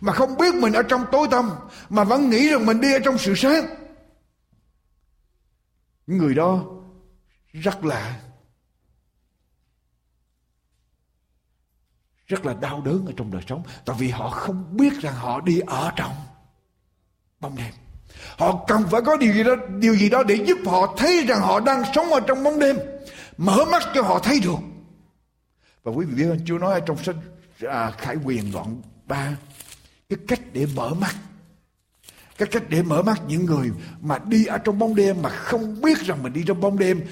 Mà 0.00 0.12
không 0.12 0.36
biết 0.36 0.54
mình 0.54 0.72
ở 0.72 0.82
trong 0.82 1.04
tối 1.12 1.28
tăm, 1.30 1.50
mà 1.88 2.04
vẫn 2.04 2.30
nghĩ 2.30 2.48
rằng 2.48 2.66
mình 2.66 2.80
đi 2.80 2.92
ở 2.92 2.98
trong 3.04 3.18
sự 3.18 3.34
sáng. 3.34 3.66
Những 6.06 6.18
người 6.18 6.34
đó 6.34 6.64
rất 7.52 7.84
là 7.84 8.20
rất 12.26 12.46
là 12.46 12.54
đau 12.54 12.80
đớn 12.80 13.06
ở 13.06 13.12
trong 13.16 13.30
đời 13.30 13.42
sống. 13.48 13.62
Tại 13.84 13.96
vì 13.98 14.08
họ 14.08 14.30
không 14.30 14.76
biết 14.76 14.92
rằng 15.00 15.14
họ 15.14 15.40
đi 15.40 15.60
ở 15.66 15.92
trong 15.96 16.12
bóng 17.40 17.56
đêm. 17.56 17.72
Họ 18.38 18.64
cần 18.68 18.84
phải 18.90 19.00
có 19.02 19.16
điều 19.16 19.32
gì 19.32 19.44
đó, 19.44 19.54
điều 19.78 19.94
gì 19.96 20.10
đó 20.10 20.22
để 20.22 20.34
giúp 20.34 20.58
họ 20.66 20.94
thấy 20.96 21.24
rằng 21.26 21.40
họ 21.40 21.60
đang 21.60 21.82
sống 21.94 22.12
ở 22.12 22.20
trong 22.20 22.44
bóng 22.44 22.58
đêm 22.58 22.76
mở 23.36 23.64
mắt 23.70 23.82
cho 23.94 24.02
họ 24.02 24.18
thấy 24.18 24.40
được. 24.40 24.58
Và 25.82 25.92
quý 25.92 26.06
vị 26.06 26.14
biết 26.14 26.28
không 26.28 26.44
Chúa 26.46 26.58
nói 26.58 26.82
trong 26.86 27.04
sách 27.04 27.16
à, 27.60 27.90
Khải 27.90 28.16
Quyền 28.24 28.52
đoạn 28.52 28.82
3 29.06 29.36
cái 30.08 30.18
cách 30.28 30.40
để 30.52 30.66
mở 30.74 30.94
mắt. 30.94 31.14
Cái 32.38 32.48
cách 32.48 32.62
để 32.68 32.82
mở 32.82 33.02
mắt 33.02 33.20
những 33.28 33.44
người 33.44 33.70
mà 34.00 34.18
đi 34.18 34.46
ở 34.46 34.58
trong 34.58 34.78
bóng 34.78 34.94
đêm 34.94 35.22
mà 35.22 35.28
không 35.28 35.80
biết 35.80 35.98
rằng 35.98 36.22
mình 36.22 36.32
đi 36.32 36.44
trong 36.46 36.60
bóng 36.60 36.78
đêm. 36.78 37.06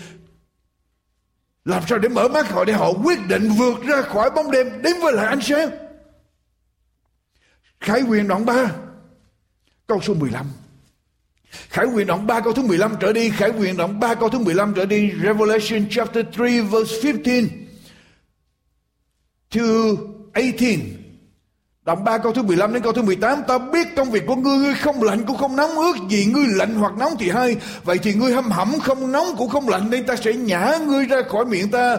Làm 1.65 1.83
sao 1.87 1.99
để 1.99 2.09
mở 2.09 2.29
mắt 2.29 2.51
họ 2.51 2.65
để 2.65 2.73
họ 2.73 2.93
quyết 3.05 3.19
định 3.29 3.49
vượt 3.49 3.83
ra 3.83 4.03
khỏi 4.03 4.31
bóng 4.31 4.51
đêm 4.51 4.83
đến 4.83 4.93
với 5.03 5.13
lại 5.13 5.27
ánh 5.27 5.41
sáng? 5.41 5.69
Khải 7.81 8.03
quyền 8.03 8.29
đoạn 8.29 8.47
3 8.47 8.73
câu 9.87 10.01
số 10.01 10.15
15 10.15 10.47
Khải 11.53 11.87
quyền 11.87 12.07
đoạn 12.07 12.27
3 12.27 12.41
câu 12.41 12.53
thứ 12.53 12.63
15 12.63 12.95
trở 13.01 13.13
đi, 13.13 13.31
Khải 13.31 13.51
quyền 13.51 13.77
đoạn 13.77 14.01
3 14.01 14.15
câu 14.15 14.29
thứ 14.29 14.39
15 14.39 14.73
trở 14.77 14.87
đi, 14.87 15.13
Revelation 15.23 15.87
chapter 15.91 16.27
3 16.39 16.47
verse 16.71 17.13
15 17.13 17.49
to 19.55 19.61
18. 20.35 20.81
Đoạn 21.85 22.05
3 22.05 22.19
câu 22.19 22.33
thứ 22.33 22.43
15 22.43 22.73
đến 22.73 22.83
câu 22.83 22.93
thứ 22.93 23.03
18 23.03 23.43
Ta 23.49 23.59
biết 23.59 23.89
công 23.97 24.11
việc 24.11 24.27
của 24.27 24.37
ngươi 24.37 24.57
Ngươi 24.57 24.75
không 24.75 25.03
lạnh 25.03 25.25
cũng 25.27 25.37
không 25.37 25.57
nóng. 25.57 25.71
Ước 25.71 25.97
gì 26.09 26.25
ngươi 26.25 26.47
lạnh 26.47 26.75
hoặc 26.75 26.93
nóng 26.99 27.13
thì 27.19 27.31
hay. 27.31 27.57
Vậy 27.85 27.99
thì 27.99 28.15
ngươi 28.15 28.33
hâm 28.33 28.51
hẩm 28.51 28.73
không 28.83 29.13
nóng 29.13 29.27
cũng 29.39 29.49
không 29.49 29.69
lạnh 29.69 29.91
Nên 29.91 30.07
ta 30.07 30.17
sẽ 30.17 30.33
nhả 30.33 30.77
ngươi 30.87 31.07
ra 31.07 31.23
khỏi 31.29 31.45
miệng 31.45 31.71
ta. 31.71 31.97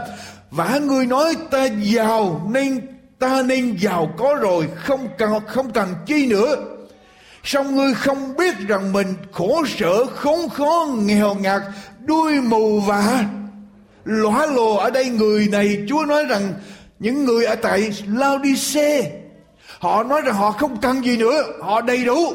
Và 0.52 0.78
ngươi 0.78 1.06
nói 1.06 1.36
ta 1.52 1.66
giàu 1.66 2.50
Nên 2.54 2.82
ta 3.20 3.42
nên 3.42 3.78
giàu 3.80 4.13
có 4.18 4.36
rồi 4.42 4.68
Không 4.76 5.08
cần 5.18 5.32
không 5.48 5.72
cần 5.72 5.96
chi 6.06 6.28
nữa. 6.28 6.73
Xong 7.44 7.76
ngươi 7.76 7.94
không 7.94 8.36
biết 8.36 8.56
rằng 8.68 8.94
mình 8.94 9.08
khổ 9.32 9.64
sở, 9.78 10.06
khốn 10.06 10.50
khó, 10.50 10.88
nghèo 10.98 11.36
ngặt, 11.36 11.62
đuôi 12.06 12.42
mù 12.42 12.80
và 12.80 13.26
lõa 14.04 14.46
lồ 14.46 14.76
ở 14.76 14.90
đây? 14.90 15.10
Người 15.10 15.48
này 15.52 15.86
Chúa 15.90 16.06
nói 16.06 16.26
rằng 16.26 16.54
những 17.00 17.26
người 17.26 17.46
ở 17.46 17.56
tại 17.56 17.92
Laodice 18.08 19.12
họ 19.80 20.04
nói 20.04 20.22
rằng 20.22 20.36
họ 20.36 20.52
không 20.52 20.78
cần 20.82 21.06
gì 21.06 21.18
nữa 21.18 21.44
họ 21.62 21.82
đầy 21.82 22.06
đủ. 22.06 22.34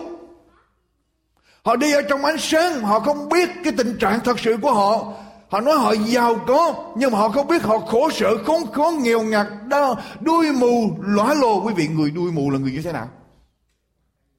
Họ 1.65 1.77
đi 1.77 1.93
ở 1.93 2.03
trong 2.03 2.25
ánh 2.25 2.39
sáng 2.39 2.81
họ 2.81 3.01
không 3.01 3.29
biết 3.29 3.49
cái 3.65 3.73
tình 3.77 3.99
trạng 3.99 4.21
thật 4.25 4.41
sự 4.41 4.57
của 4.63 4.73
họ. 4.73 5.13
Họ 5.49 5.61
nói 5.61 5.79
họ 5.79 5.93
giàu 5.93 6.35
có 6.47 6.75
nhưng 6.97 7.13
mà 7.13 7.19
họ 7.19 7.29
không 7.29 7.47
biết 7.47 7.63
họ 7.63 7.79
khổ 7.79 8.11
sở 8.11 8.37
khốn 8.45 8.73
khó 8.73 8.91
nghèo 8.91 9.23
ngặt 9.23 9.47
đau 9.67 9.99
đuôi 10.21 10.53
mù 10.53 10.91
lõa 11.01 11.35
lồ. 11.35 11.63
Quý 11.65 11.73
vị 11.77 11.89
người 11.89 12.11
đuôi 12.11 12.33
mù 12.33 12.51
là 12.51 12.59
người 12.59 12.73
như 12.73 12.83
thế 12.83 12.93
nào? 12.93 13.09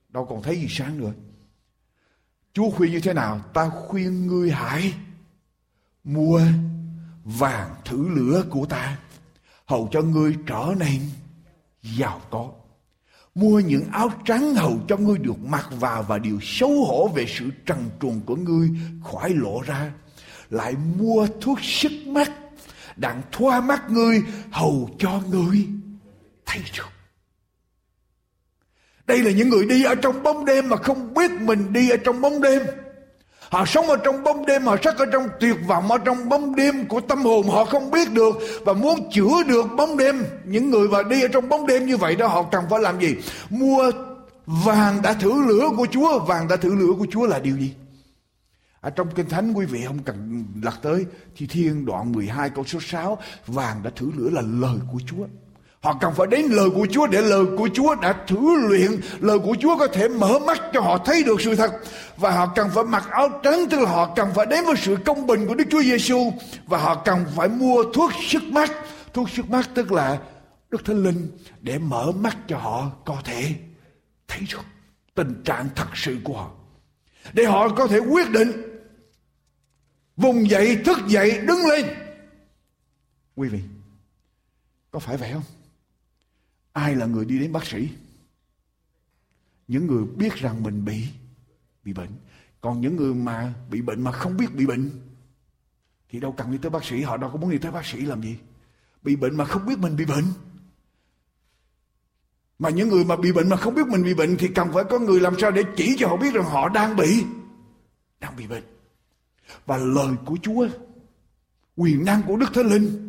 Đâu 0.09 0.25
còn 0.25 0.41
thấy 0.43 0.55
gì 0.55 0.67
sáng 0.69 0.97
nữa. 0.97 1.13
Chúa 2.53 2.69
khuyên 2.69 2.91
như 2.91 2.99
thế 2.99 3.13
nào, 3.13 3.39
ta 3.53 3.69
khuyên 3.69 4.27
ngươi 4.27 4.51
hãy 4.51 4.93
mua 6.03 6.41
vàng 7.23 7.75
thử 7.85 8.07
lửa 8.09 8.43
của 8.49 8.65
ta, 8.65 8.97
hầu 9.65 9.89
cho 9.91 10.01
ngươi 10.01 10.35
trở 10.47 10.73
nên 10.79 11.01
giàu 11.81 12.21
có. 12.29 12.51
Mua 13.35 13.59
những 13.59 13.89
áo 13.91 14.11
trắng 14.25 14.55
hầu 14.55 14.77
cho 14.87 14.97
ngươi 14.97 15.17
được 15.17 15.39
mặc 15.45 15.69
vào 15.71 16.03
và 16.03 16.17
điều 16.17 16.39
xấu 16.41 16.85
hổ 16.85 17.07
về 17.07 17.25
sự 17.27 17.49
trần 17.65 17.89
truồng 18.01 18.21
của 18.21 18.35
ngươi 18.35 18.69
khỏi 19.03 19.29
lộ 19.33 19.61
ra. 19.61 19.91
Lại 20.49 20.75
mua 20.97 21.27
thuốc 21.41 21.59
sức 21.61 21.91
mắt, 22.05 22.31
đặng 22.95 23.21
thoa 23.31 23.61
mắt 23.61 23.91
ngươi 23.91 24.21
hầu 24.51 24.89
cho 24.99 25.21
ngươi 25.31 25.67
thấy 26.45 26.61
được 26.77 26.98
đây 29.09 29.23
là 29.23 29.31
những 29.31 29.49
người 29.49 29.65
đi 29.65 29.83
ở 29.83 29.95
trong 29.95 30.23
bóng 30.23 30.45
đêm 30.45 30.69
mà 30.69 30.77
không 30.77 31.13
biết 31.13 31.31
mình 31.31 31.73
đi 31.73 31.89
ở 31.89 31.97
trong 31.97 32.21
bóng 32.21 32.41
đêm. 32.41 32.61
Họ 33.49 33.65
sống 33.65 33.89
ở 33.89 33.97
trong 33.97 34.23
bóng 34.23 34.45
đêm, 34.45 34.63
họ 34.65 34.75
sắc 34.83 34.97
ở 34.97 35.05
trong 35.05 35.27
tuyệt 35.39 35.55
vọng, 35.67 35.91
ở 35.91 35.97
trong 35.97 36.29
bóng 36.29 36.55
đêm 36.55 36.85
của 36.85 37.01
tâm 37.01 37.21
hồn 37.21 37.49
họ 37.49 37.65
không 37.65 37.91
biết 37.91 38.13
được 38.13 38.35
và 38.65 38.73
muốn 38.73 39.09
chữa 39.11 39.43
được 39.47 39.65
bóng 39.77 39.97
đêm. 39.97 40.23
Những 40.45 40.69
người 40.69 40.87
mà 40.87 41.03
đi 41.03 41.21
ở 41.21 41.27
trong 41.27 41.49
bóng 41.49 41.67
đêm 41.67 41.85
như 41.85 41.97
vậy 41.97 42.15
đó 42.15 42.27
họ 42.27 42.43
cần 42.43 42.63
phải 42.69 42.79
làm 42.79 42.99
gì? 42.99 43.15
Mua 43.49 43.91
vàng 44.45 45.01
đã 45.01 45.13
thử 45.13 45.47
lửa 45.47 45.69
của 45.77 45.87
Chúa. 45.91 46.19
Vàng 46.19 46.47
đã 46.47 46.55
thử 46.55 46.75
lửa 46.75 46.93
của 46.99 47.07
Chúa 47.11 47.25
là 47.25 47.39
điều 47.39 47.57
gì? 47.57 47.73
Ở 48.81 48.89
trong 48.89 49.07
Kinh 49.15 49.29
Thánh 49.29 49.53
quý 49.53 49.65
vị 49.65 49.83
không 49.87 49.99
cần 49.99 50.45
lật 50.63 50.75
tới 50.81 51.05
Thi 51.35 51.47
Thiên 51.47 51.85
đoạn 51.85 52.11
12 52.11 52.49
câu 52.49 52.65
số 52.65 52.79
6 52.81 53.17
Vàng 53.47 53.83
đã 53.83 53.91
thử 53.95 54.11
lửa 54.17 54.29
là 54.29 54.41
lời 54.41 54.77
của 54.91 54.99
Chúa 55.05 55.25
Họ 55.81 55.97
cần 56.01 56.13
phải 56.15 56.27
đến 56.27 56.45
lời 56.45 56.69
của 56.75 56.87
Chúa 56.91 57.07
để 57.07 57.21
lời 57.21 57.45
của 57.57 57.69
Chúa 57.73 57.95
đã 57.95 58.13
thử 58.27 58.67
luyện. 58.67 59.01
Lời 59.19 59.39
của 59.39 59.55
Chúa 59.59 59.77
có 59.77 59.87
thể 59.87 60.07
mở 60.07 60.39
mắt 60.39 60.61
cho 60.73 60.81
họ 60.81 60.97
thấy 60.97 61.23
được 61.23 61.41
sự 61.41 61.55
thật. 61.55 61.71
Và 62.17 62.31
họ 62.31 62.51
cần 62.55 62.69
phải 62.73 62.83
mặc 62.83 63.07
áo 63.09 63.29
trắng 63.43 63.65
tức 63.71 63.79
là 63.79 63.89
họ 63.89 64.13
cần 64.15 64.29
phải 64.35 64.45
đến 64.45 64.65
với 64.65 64.75
sự 64.77 64.97
công 65.05 65.27
bình 65.27 65.47
của 65.47 65.55
Đức 65.55 65.63
Chúa 65.71 65.81
Giêsu 65.81 66.31
Và 66.65 66.77
họ 66.77 66.95
cần 67.05 67.25
phải 67.35 67.47
mua 67.47 67.83
thuốc 67.93 68.11
sức 68.27 68.43
mắt. 68.43 68.71
Thuốc 69.13 69.29
sức 69.29 69.49
mắt 69.49 69.69
tức 69.75 69.91
là 69.91 70.19
Đức 70.69 70.85
Thánh 70.85 71.03
Linh 71.03 71.31
để 71.61 71.79
mở 71.79 72.11
mắt 72.11 72.37
cho 72.47 72.57
họ 72.57 72.91
có 73.05 73.17
thể 73.23 73.53
thấy 74.27 74.39
được 74.51 74.65
tình 75.15 75.41
trạng 75.45 75.69
thật 75.75 75.87
sự 75.95 76.17
của 76.23 76.37
họ. 76.37 76.51
Để 77.33 77.45
họ 77.45 77.69
có 77.69 77.87
thể 77.87 77.99
quyết 77.99 78.29
định 78.29 78.51
vùng 80.17 80.49
dậy, 80.49 80.77
thức 80.85 80.97
dậy, 81.07 81.39
đứng 81.47 81.65
lên. 81.65 81.85
Quý 83.35 83.49
vị, 83.49 83.59
có 84.91 84.99
phải 84.99 85.17
vậy 85.17 85.29
không? 85.33 85.43
Ai 86.79 86.95
là 86.95 87.05
người 87.05 87.25
đi 87.25 87.39
đến 87.39 87.51
bác 87.51 87.65
sĩ? 87.65 87.89
Những 89.67 89.87
người 89.87 90.03
biết 90.05 90.33
rằng 90.35 90.63
mình 90.63 90.85
bị 90.85 91.07
bị 91.83 91.93
bệnh. 91.93 92.09
Còn 92.61 92.81
những 92.81 92.95
người 92.95 93.13
mà 93.13 93.53
bị 93.69 93.81
bệnh 93.81 94.03
mà 94.03 94.11
không 94.11 94.37
biết 94.37 94.55
bị 94.55 94.65
bệnh, 94.65 94.91
thì 96.09 96.19
đâu 96.19 96.31
cần 96.31 96.51
đi 96.51 96.57
tới 96.57 96.69
bác 96.69 96.85
sĩ. 96.85 97.01
Họ 97.01 97.17
đâu 97.17 97.29
có 97.29 97.37
muốn 97.37 97.51
đi 97.51 97.57
tới 97.57 97.71
bác 97.71 97.85
sĩ 97.85 98.01
làm 98.01 98.21
gì. 98.21 98.37
Bị 99.03 99.15
bệnh 99.15 99.37
mà 99.37 99.45
không 99.45 99.65
biết 99.65 99.79
mình 99.79 99.95
bị 99.95 100.05
bệnh. 100.05 100.25
Mà 102.59 102.69
những 102.69 102.89
người 102.89 103.05
mà 103.05 103.15
bị 103.15 103.31
bệnh 103.31 103.49
mà 103.49 103.57
không 103.57 103.75
biết 103.75 103.87
mình 103.87 104.03
bị 104.03 104.13
bệnh, 104.13 104.37
thì 104.37 104.47
cần 104.47 104.73
phải 104.73 104.83
có 104.89 104.99
người 104.99 105.19
làm 105.19 105.39
sao 105.39 105.51
để 105.51 105.63
chỉ 105.77 105.95
cho 105.99 106.07
họ 106.07 106.17
biết 106.17 106.33
rằng 106.33 106.45
họ 106.45 106.69
đang 106.69 106.95
bị 106.95 107.23
đang 108.19 108.35
bị 108.35 108.47
bệnh. 108.47 108.63
Và 109.65 109.77
lời 109.77 110.15
của 110.25 110.37
Chúa, 110.41 110.67
quyền 111.75 112.05
năng 112.05 112.23
của 112.23 112.37
Đức 112.37 112.49
Thánh 112.53 112.67
Linh 112.67 113.08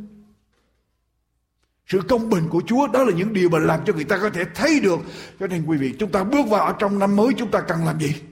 sự 1.91 2.01
công 2.09 2.31
bình 2.31 2.49
của 2.49 2.63
Chúa, 2.67 2.87
đó 2.87 3.05
là 3.05 3.13
những 3.17 3.33
điều 3.33 3.49
mà 3.49 3.59
làm 3.59 3.85
cho 3.85 3.93
người 3.93 4.05
ta 4.05 4.19
có 4.19 4.31
thể 4.31 4.45
thấy 4.55 4.81
được. 4.81 5.01
Cho 5.41 5.47
nên 5.47 5.65
quý 5.67 5.79
vị, 5.79 5.95
chúng 5.99 6.13
ta 6.13 6.25
bước 6.25 6.49
vào 6.49 6.67
ở 6.67 6.75
trong 6.79 6.99
năm 6.99 7.17
mới, 7.17 7.29
chúng 7.37 7.51
ta 7.51 7.61
cần 7.61 7.85
làm 7.85 8.01
gì? 8.01 8.23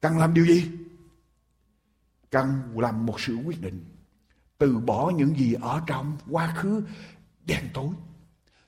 Cần 0.00 0.18
làm 0.18 0.34
điều 0.34 0.46
gì? 0.46 0.70
Cần 2.30 2.62
làm 2.76 3.06
một 3.06 3.20
sự 3.20 3.36
quyết 3.44 3.60
định. 3.60 3.84
Từ 4.58 4.78
bỏ 4.78 5.10
những 5.10 5.38
gì 5.38 5.54
ở 5.60 5.80
trong 5.86 6.16
quá 6.30 6.54
khứ, 6.56 6.82
đen 7.46 7.68
tối. 7.74 7.88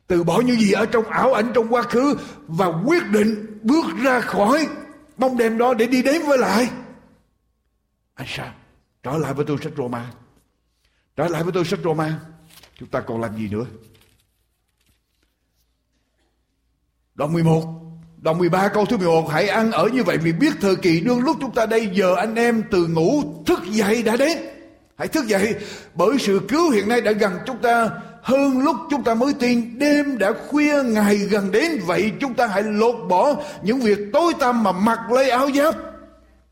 Từ 0.07 0.25
bỏ 0.25 0.41
những 0.41 0.61
gì 0.61 0.73
ở 0.73 0.87
trong 0.87 1.05
ảo 1.05 1.33
ảnh 1.33 1.53
trong 1.55 1.75
quá 1.75 1.83
khứ 1.83 2.17
và 2.47 2.67
quyết 2.67 3.03
định 3.11 3.61
bước 3.63 3.85
ra 4.03 4.21
khỏi 4.21 4.69
bóng 5.17 5.37
đêm 5.37 5.59
đó 5.59 5.75
để 5.75 5.87
đi 5.87 6.03
đến 6.03 6.23
với 6.27 6.39
lại. 6.39 6.71
Anh 8.15 8.27
sao? 8.31 8.55
Trở 9.03 9.19
lại 9.19 9.35
với 9.35 9.45
tôi 9.45 9.59
sách 9.63 9.73
Roma. 9.77 10.13
Trở 11.17 11.29
lại 11.29 11.43
với 11.43 11.53
tôi 11.53 11.65
sách 11.65 11.81
Roma. 11.85 12.21
Chúng 12.81 12.89
ta 12.89 13.01
còn 13.01 13.21
làm 13.21 13.37
gì 13.37 13.49
nữa? 13.49 13.65
Đoạn 17.15 17.33
11 17.33 17.65
Đoạn 18.23 18.39
13 18.39 18.69
câu 18.69 18.87
thứ 18.87 18.97
11 18.97 19.31
Hãy 19.31 19.49
ăn 19.49 19.73
ở 19.73 19.89
như 19.89 20.05
vậy 20.05 20.19
vì 20.19 20.33
biết 20.33 20.53
thời 20.61 20.77
kỳ 20.77 21.01
đương 21.01 21.21
lúc 21.21 21.37
chúng 21.41 21.55
ta 21.55 21.67
đây, 21.67 21.91
Giờ 21.93 22.15
anh 22.17 22.35
em 22.35 22.63
từ 22.71 22.87
ngủ 22.87 23.23
thức 23.47 23.61
dậy 23.71 24.03
đã 24.03 24.17
đến. 24.17 24.39
Hãy 24.97 25.09
thức 25.09 25.27
dậy, 25.27 25.55
Bởi 25.95 26.19
sự 26.19 26.41
cứu 26.49 26.71
hiện 26.71 26.89
nay 26.89 27.01
đã 27.01 27.13
gần 27.13 27.33
chúng 27.47 27.59
ta 27.63 27.91
Hơn 28.23 28.59
lúc 28.59 28.77
chúng 28.91 29.05
ta 29.05 29.15
mới 29.15 29.35
tin. 29.35 29.79
Đêm 29.79 30.19
đã 30.19 30.33
khuya, 30.49 30.83
ngày 30.83 31.17
gần 31.17 31.51
đến, 31.51 31.81
Vậy 31.87 32.13
chúng 32.21 32.35
ta 32.35 32.47
hãy 32.47 32.63
lột 32.63 33.09
bỏ 33.09 33.35
Những 33.63 33.81
việc 33.81 33.99
tối 34.13 34.33
tăm 34.41 34.63
mà 34.63 34.73
mặc 34.73 35.11
lấy 35.11 35.31
áo 35.31 35.51
giáp. 35.51 35.75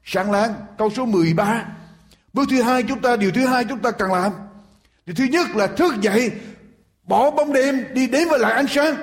Sáng 0.05 0.31
láng, 0.31 0.55
câu 0.79 0.91
số 0.91 1.05
13 1.05 1.65
Bước 2.33 2.49
thứ 2.51 2.63
hai 2.63 2.83
chúng 2.83 3.01
ta, 3.01 3.17
Điều 3.17 3.31
thứ 3.31 3.47
hai 3.47 3.65
chúng 3.65 3.79
ta 3.79 3.91
cần 3.91 4.13
làm 4.13 4.33
thì 5.09 5.15
thứ 5.15 5.25
nhất 5.25 5.47
là 5.57 5.67
thức 5.67 5.95
dậy, 6.01 6.33
bỏ 7.05 7.31
bóng 7.31 7.53
đêm, 7.53 7.95
đi 7.95 8.07
đến 8.07 8.29
với 8.29 8.39
lại 8.39 8.53
ánh 8.53 8.67
sáng. 8.69 8.95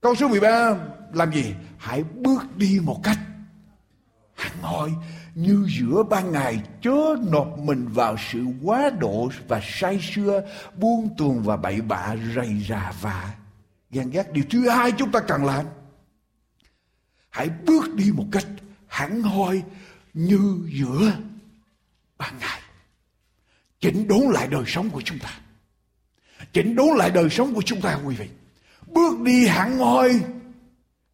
Câu 0.00 0.14
số 0.14 0.28
13 0.28 0.76
làm 1.12 1.32
gì? 1.32 1.54
Hãy 1.78 2.04
bước 2.14 2.56
đi 2.56 2.80
một 2.82 3.00
cách 3.02 3.18
hẳn 4.34 4.52
hoi 4.62 4.90
như 5.34 5.66
giữa 5.78 6.02
ban 6.10 6.32
ngày 6.32 6.62
chớ 6.82 7.16
nộp 7.32 7.58
mình 7.58 7.88
vào 7.88 8.16
sự 8.32 8.44
quá 8.62 8.90
độ 9.00 9.30
và 9.48 9.60
say 9.62 10.00
sưa 10.14 10.42
buông 10.76 11.14
tuồng 11.18 11.42
và 11.42 11.56
bậy 11.56 11.80
bạ 11.80 12.16
rầy 12.34 12.64
rà 12.68 12.92
và 13.00 13.34
ghen 13.90 14.10
ghét 14.10 14.32
điều 14.32 14.44
thứ 14.50 14.68
hai 14.68 14.92
chúng 14.92 15.12
ta 15.12 15.20
cần 15.20 15.44
làm 15.44 15.66
hãy 17.30 17.50
bước 17.66 17.94
đi 17.94 18.12
một 18.14 18.26
cách 18.32 18.46
hẳn 18.86 19.22
hoi 19.22 19.62
như 20.14 20.58
giữa 20.72 21.12
ban 22.18 22.38
ngày 22.38 22.60
chỉnh 23.80 24.08
đốn 24.08 24.22
lại 24.32 24.48
đời 24.48 24.64
sống 24.66 24.90
của 24.90 25.02
chúng 25.04 25.18
ta. 25.18 25.40
Chỉnh 26.52 26.76
đốn 26.76 26.96
lại 26.96 27.10
đời 27.10 27.30
sống 27.30 27.54
của 27.54 27.62
chúng 27.62 27.80
ta, 27.80 27.98
quý 28.04 28.14
vị. 28.14 28.28
Bước 28.86 29.20
đi 29.20 29.46
hẳn 29.46 29.78
hoi 29.78 30.20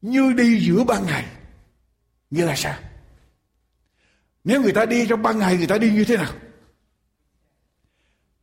như 0.03 0.33
đi 0.33 0.61
giữa 0.61 0.85
ban 0.85 1.07
ngày. 1.07 1.25
Nghĩa 2.31 2.45
là 2.45 2.57
sao? 2.57 2.79
Nếu 4.45 4.63
người 4.63 4.73
ta 4.73 4.87
đi 4.87 5.07
trong 5.07 5.23
ban 5.23 5.39
ngày, 5.39 5.57
người 5.57 5.67
ta 5.67 5.79
đi 5.79 5.91
như 5.91 6.05
thế 6.05 6.17
nào? 6.17 6.33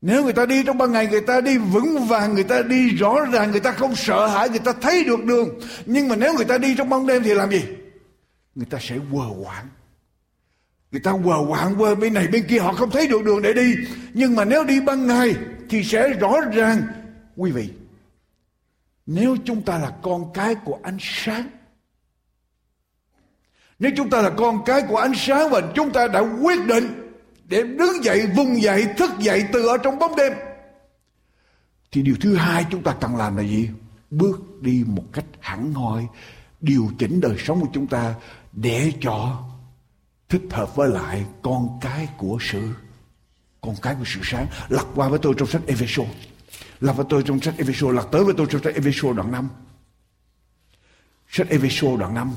Nếu 0.02 0.24
người 0.24 0.34
ta 0.34 0.46
đi 0.46 0.64
trong 0.64 0.78
ban 0.78 0.92
ngày, 0.92 1.08
người 1.08 1.22
ta 1.22 1.42
đi 1.42 1.58
vững 1.58 2.06
vàng, 2.08 2.34
Người 2.34 2.44
ta 2.44 2.62
đi 2.62 2.90
rõ 2.90 3.26
ràng, 3.32 3.52
Người 3.52 3.60
ta 3.60 3.72
không 3.72 3.96
sợ 3.96 4.28
hãi, 4.28 4.50
Người 4.50 4.60
ta 4.60 4.74
thấy 4.82 5.04
được 5.04 5.24
đường. 5.24 5.60
Nhưng 5.86 6.08
mà 6.08 6.16
nếu 6.16 6.34
người 6.34 6.46
ta 6.46 6.58
đi 6.58 6.76
trong 6.76 6.90
ban 6.90 7.08
đêm 7.08 7.24
thì 7.24 7.34
làm 7.34 7.52
gì? 7.52 7.64
Người 8.56 8.68
ta 8.70 8.78
sẽ 8.82 8.98
quờ 9.12 9.26
quạng 9.44 9.68
Người 10.94 11.02
ta 11.02 11.14
quờ 11.24 11.46
quạng 11.48 11.82
qua 11.82 11.96
bên 11.96 12.14
này 12.14 12.28
bên 12.28 12.46
kia 12.48 12.60
họ 12.60 12.74
không 12.74 12.90
thấy 12.90 13.08
được 13.08 13.24
đường 13.24 13.42
để 13.42 13.54
đi. 13.54 13.76
Nhưng 14.14 14.36
mà 14.36 14.46
nếu 14.46 14.64
đi 14.64 14.82
ban 14.82 15.08
ngày 15.08 15.36
thì 15.70 15.84
sẽ 15.84 16.10
rõ 16.10 16.34
ràng. 16.54 16.82
Quý 17.36 17.52
vị, 17.52 17.70
nếu 19.06 19.38
chúng 19.46 19.62
ta 19.62 19.78
là 19.78 19.92
con 20.02 20.34
cái 20.34 20.56
của 20.56 20.80
ánh 20.84 20.98
sáng. 21.00 21.50
Nếu 23.80 23.92
chúng 23.98 24.10
ta 24.10 24.22
là 24.22 24.30
con 24.30 24.66
cái 24.66 24.82
của 24.90 24.98
ánh 24.98 25.14
sáng 25.16 25.50
và 25.50 25.62
chúng 25.76 25.92
ta 25.92 26.08
đã 26.08 26.20
quyết 26.20 26.66
định 26.68 27.12
để 27.46 27.64
đứng 27.64 28.04
dậy, 28.04 28.28
vùng 28.36 28.62
dậy, 28.62 28.86
thức 28.98 29.12
dậy 29.20 29.44
từ 29.54 29.68
ở 29.68 29.78
trong 29.78 30.00
bóng 30.00 30.16
đêm. 30.16 30.34
Thì 31.92 32.02
điều 32.02 32.16
thứ 32.22 32.36
hai 32.36 32.66
chúng 32.72 32.84
ta 32.84 32.96
cần 33.02 33.16
làm 33.16 33.38
là 33.38 33.44
gì? 33.44 33.70
Bước 34.10 34.62
đi 34.62 34.84
một 34.88 35.04
cách 35.14 35.26
hẳn 35.40 35.74
hoi, 35.74 36.08
điều 36.62 36.92
chỉnh 37.00 37.22
đời 37.22 37.36
sống 37.40 37.62
của 37.62 37.70
chúng 37.74 37.88
ta 37.88 38.14
để 38.52 38.92
cho 39.02 39.44
thích 40.34 40.42
hợp 40.52 40.76
với 40.76 40.90
lại 40.90 41.26
con 41.42 41.80
cái 41.82 42.10
của 42.18 42.38
sự 42.42 42.74
con 43.62 43.76
cái 43.82 43.96
của 43.96 44.06
sự 44.06 44.20
sáng. 44.24 44.48
Lật 44.70 44.86
qua 44.96 45.10
với 45.10 45.20
tôi 45.20 45.34
trong 45.38 45.48
sách 45.48 45.62
Ephesos 45.68 46.08
lật 46.80 46.94
với 46.94 47.06
tôi 47.10 47.24
trong 47.26 47.42
sách 47.42 47.54
Ephesos 47.58 47.96
lật 47.96 48.08
tới 48.12 48.24
với 48.24 48.34
tôi 48.38 48.48
trong 48.50 48.64
sách 48.64 48.74
Ephesos 48.74 49.16
đoạn 49.16 49.32
5 49.32 49.50
sách 51.30 51.48
Ephesos 51.50 52.00
đoạn 52.00 52.14
5 52.14 52.32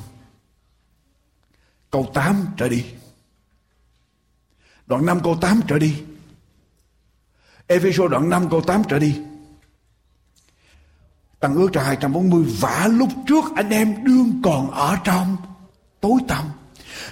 câu 1.90 2.10
8 2.14 2.46
trở 2.56 2.68
đi. 2.68 2.84
Đoạn 4.86 5.06
5 5.06 5.20
câu 5.24 5.38
8 5.40 5.60
trở 5.68 5.78
đi. 5.78 6.02
Ephesos 7.66 8.10
đoạn 8.10 8.30
5 8.30 8.50
câu 8.50 8.60
8 8.60 8.82
trở 8.88 8.98
đi. 8.98 9.22
Tăng 11.40 11.54
ước 11.54 11.72
ra 11.72 11.82
240 11.82 12.44
Vả 12.60 12.88
lúc 12.92 13.08
trước 13.26 13.44
anh 13.56 13.70
em 13.70 14.04
đương 14.04 14.40
còn 14.44 14.70
ở 14.70 14.96
trong 15.04 15.36
tối 16.00 16.20
tăm 16.28 16.44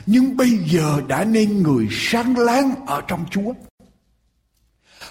nhưng 0.06 0.36
bây 0.36 0.50
giờ 0.66 1.00
đã 1.08 1.24
nên 1.24 1.62
người 1.62 1.88
sáng 1.90 2.38
láng 2.38 2.74
ở 2.86 3.00
trong 3.08 3.24
Chúa. 3.30 3.52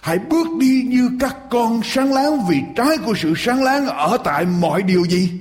Hãy 0.02 0.20
bước 0.20 0.48
đi 0.60 0.86
như 0.88 1.10
các 1.20 1.36
con 1.50 1.82
sáng 1.84 2.14
láng 2.14 2.48
vì 2.48 2.62
trái 2.76 2.98
của 3.06 3.14
sự 3.18 3.34
sáng 3.38 3.64
láng 3.64 3.88
ở 3.88 4.18
tại 4.24 4.46
mọi 4.46 4.82
điều 4.82 5.06
gì? 5.06 5.32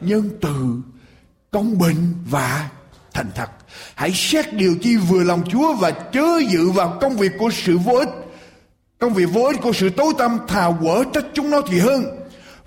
Nhân 0.00 0.30
từ, 0.40 0.80
công 1.50 1.78
bình 1.78 2.14
và 2.30 2.70
thành 3.12 3.30
thật. 3.34 3.50
Hãy 3.94 4.12
xét 4.14 4.54
điều 4.54 4.76
chi 4.82 4.96
vừa 4.96 5.24
lòng 5.24 5.42
Chúa 5.48 5.74
và 5.74 5.90
chớ 5.90 6.40
dự 6.50 6.70
vào 6.70 6.98
công 7.00 7.16
việc 7.16 7.32
của 7.38 7.50
sự 7.50 7.78
vô 7.78 7.92
ích. 7.92 8.08
Công 8.98 9.14
việc 9.14 9.26
vô 9.32 9.42
ích 9.42 9.60
của 9.62 9.72
sự 9.72 9.90
tối 9.90 10.12
tâm 10.18 10.38
thà 10.48 10.70
quở 10.80 11.04
trách 11.14 11.24
chúng 11.34 11.50
nó 11.50 11.60
thì 11.68 11.78
hơn. 11.78 12.17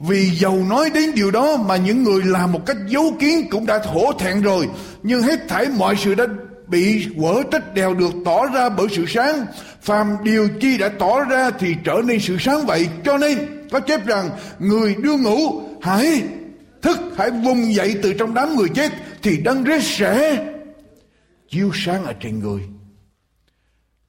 Vì 0.08 0.30
giàu 0.30 0.58
nói 0.70 0.90
đến 0.94 1.16
điều 1.16 1.32
đó 1.32 1.58
mà 1.58 1.76
những 1.76 2.04
người 2.04 2.22
làm 2.26 2.52
một 2.52 2.66
cách 2.66 2.78
dấu 2.88 3.14
kiến 3.20 3.48
cũng 3.50 3.66
đã 3.66 3.80
thổ 3.80 4.14
thẹn 4.14 4.42
rồi. 4.42 4.68
Nhưng 5.04 5.22
hết 5.22 5.40
thảy 5.48 5.66
mọi 5.78 5.96
sự 5.96 6.16
đã 6.16 6.26
bị 6.68 7.08
quở 7.22 7.44
trách 7.52 7.74
đều 7.74 7.94
được 7.94 8.14
tỏ 8.26 8.46
ra 8.46 8.70
bởi 8.70 8.88
sự 8.92 9.06
sáng. 9.08 9.46
Phàm 9.82 10.08
điều 10.24 10.48
chi 10.62 10.78
đã 10.78 10.90
tỏ 11.00 11.24
ra 11.24 11.52
thì 11.60 11.76
trở 11.84 12.02
nên 12.06 12.20
sự 12.20 12.38
sáng 12.40 12.66
vậy. 12.66 12.88
Cho 13.06 13.18
nên, 13.18 13.38
có 13.72 13.80
chép 13.80 14.06
rằng, 14.06 14.30
người 14.60 14.96
đưa 14.96 15.18
ngủ 15.18 15.62
hãy 15.82 16.24
thức, 16.82 16.98
hãy 17.18 17.32
vùng 17.32 17.74
dậy 17.74 17.96
từ 18.04 18.14
trong 18.14 18.34
đám 18.34 18.56
người 18.56 18.70
chết, 18.70 18.92
thì 19.24 19.38
đấng 19.38 19.64
rết 19.66 19.84
sẽ 19.84 20.46
chiếu 21.50 21.72
sáng 21.74 22.04
ở 22.06 22.14
trên 22.14 22.40
người 22.40 22.62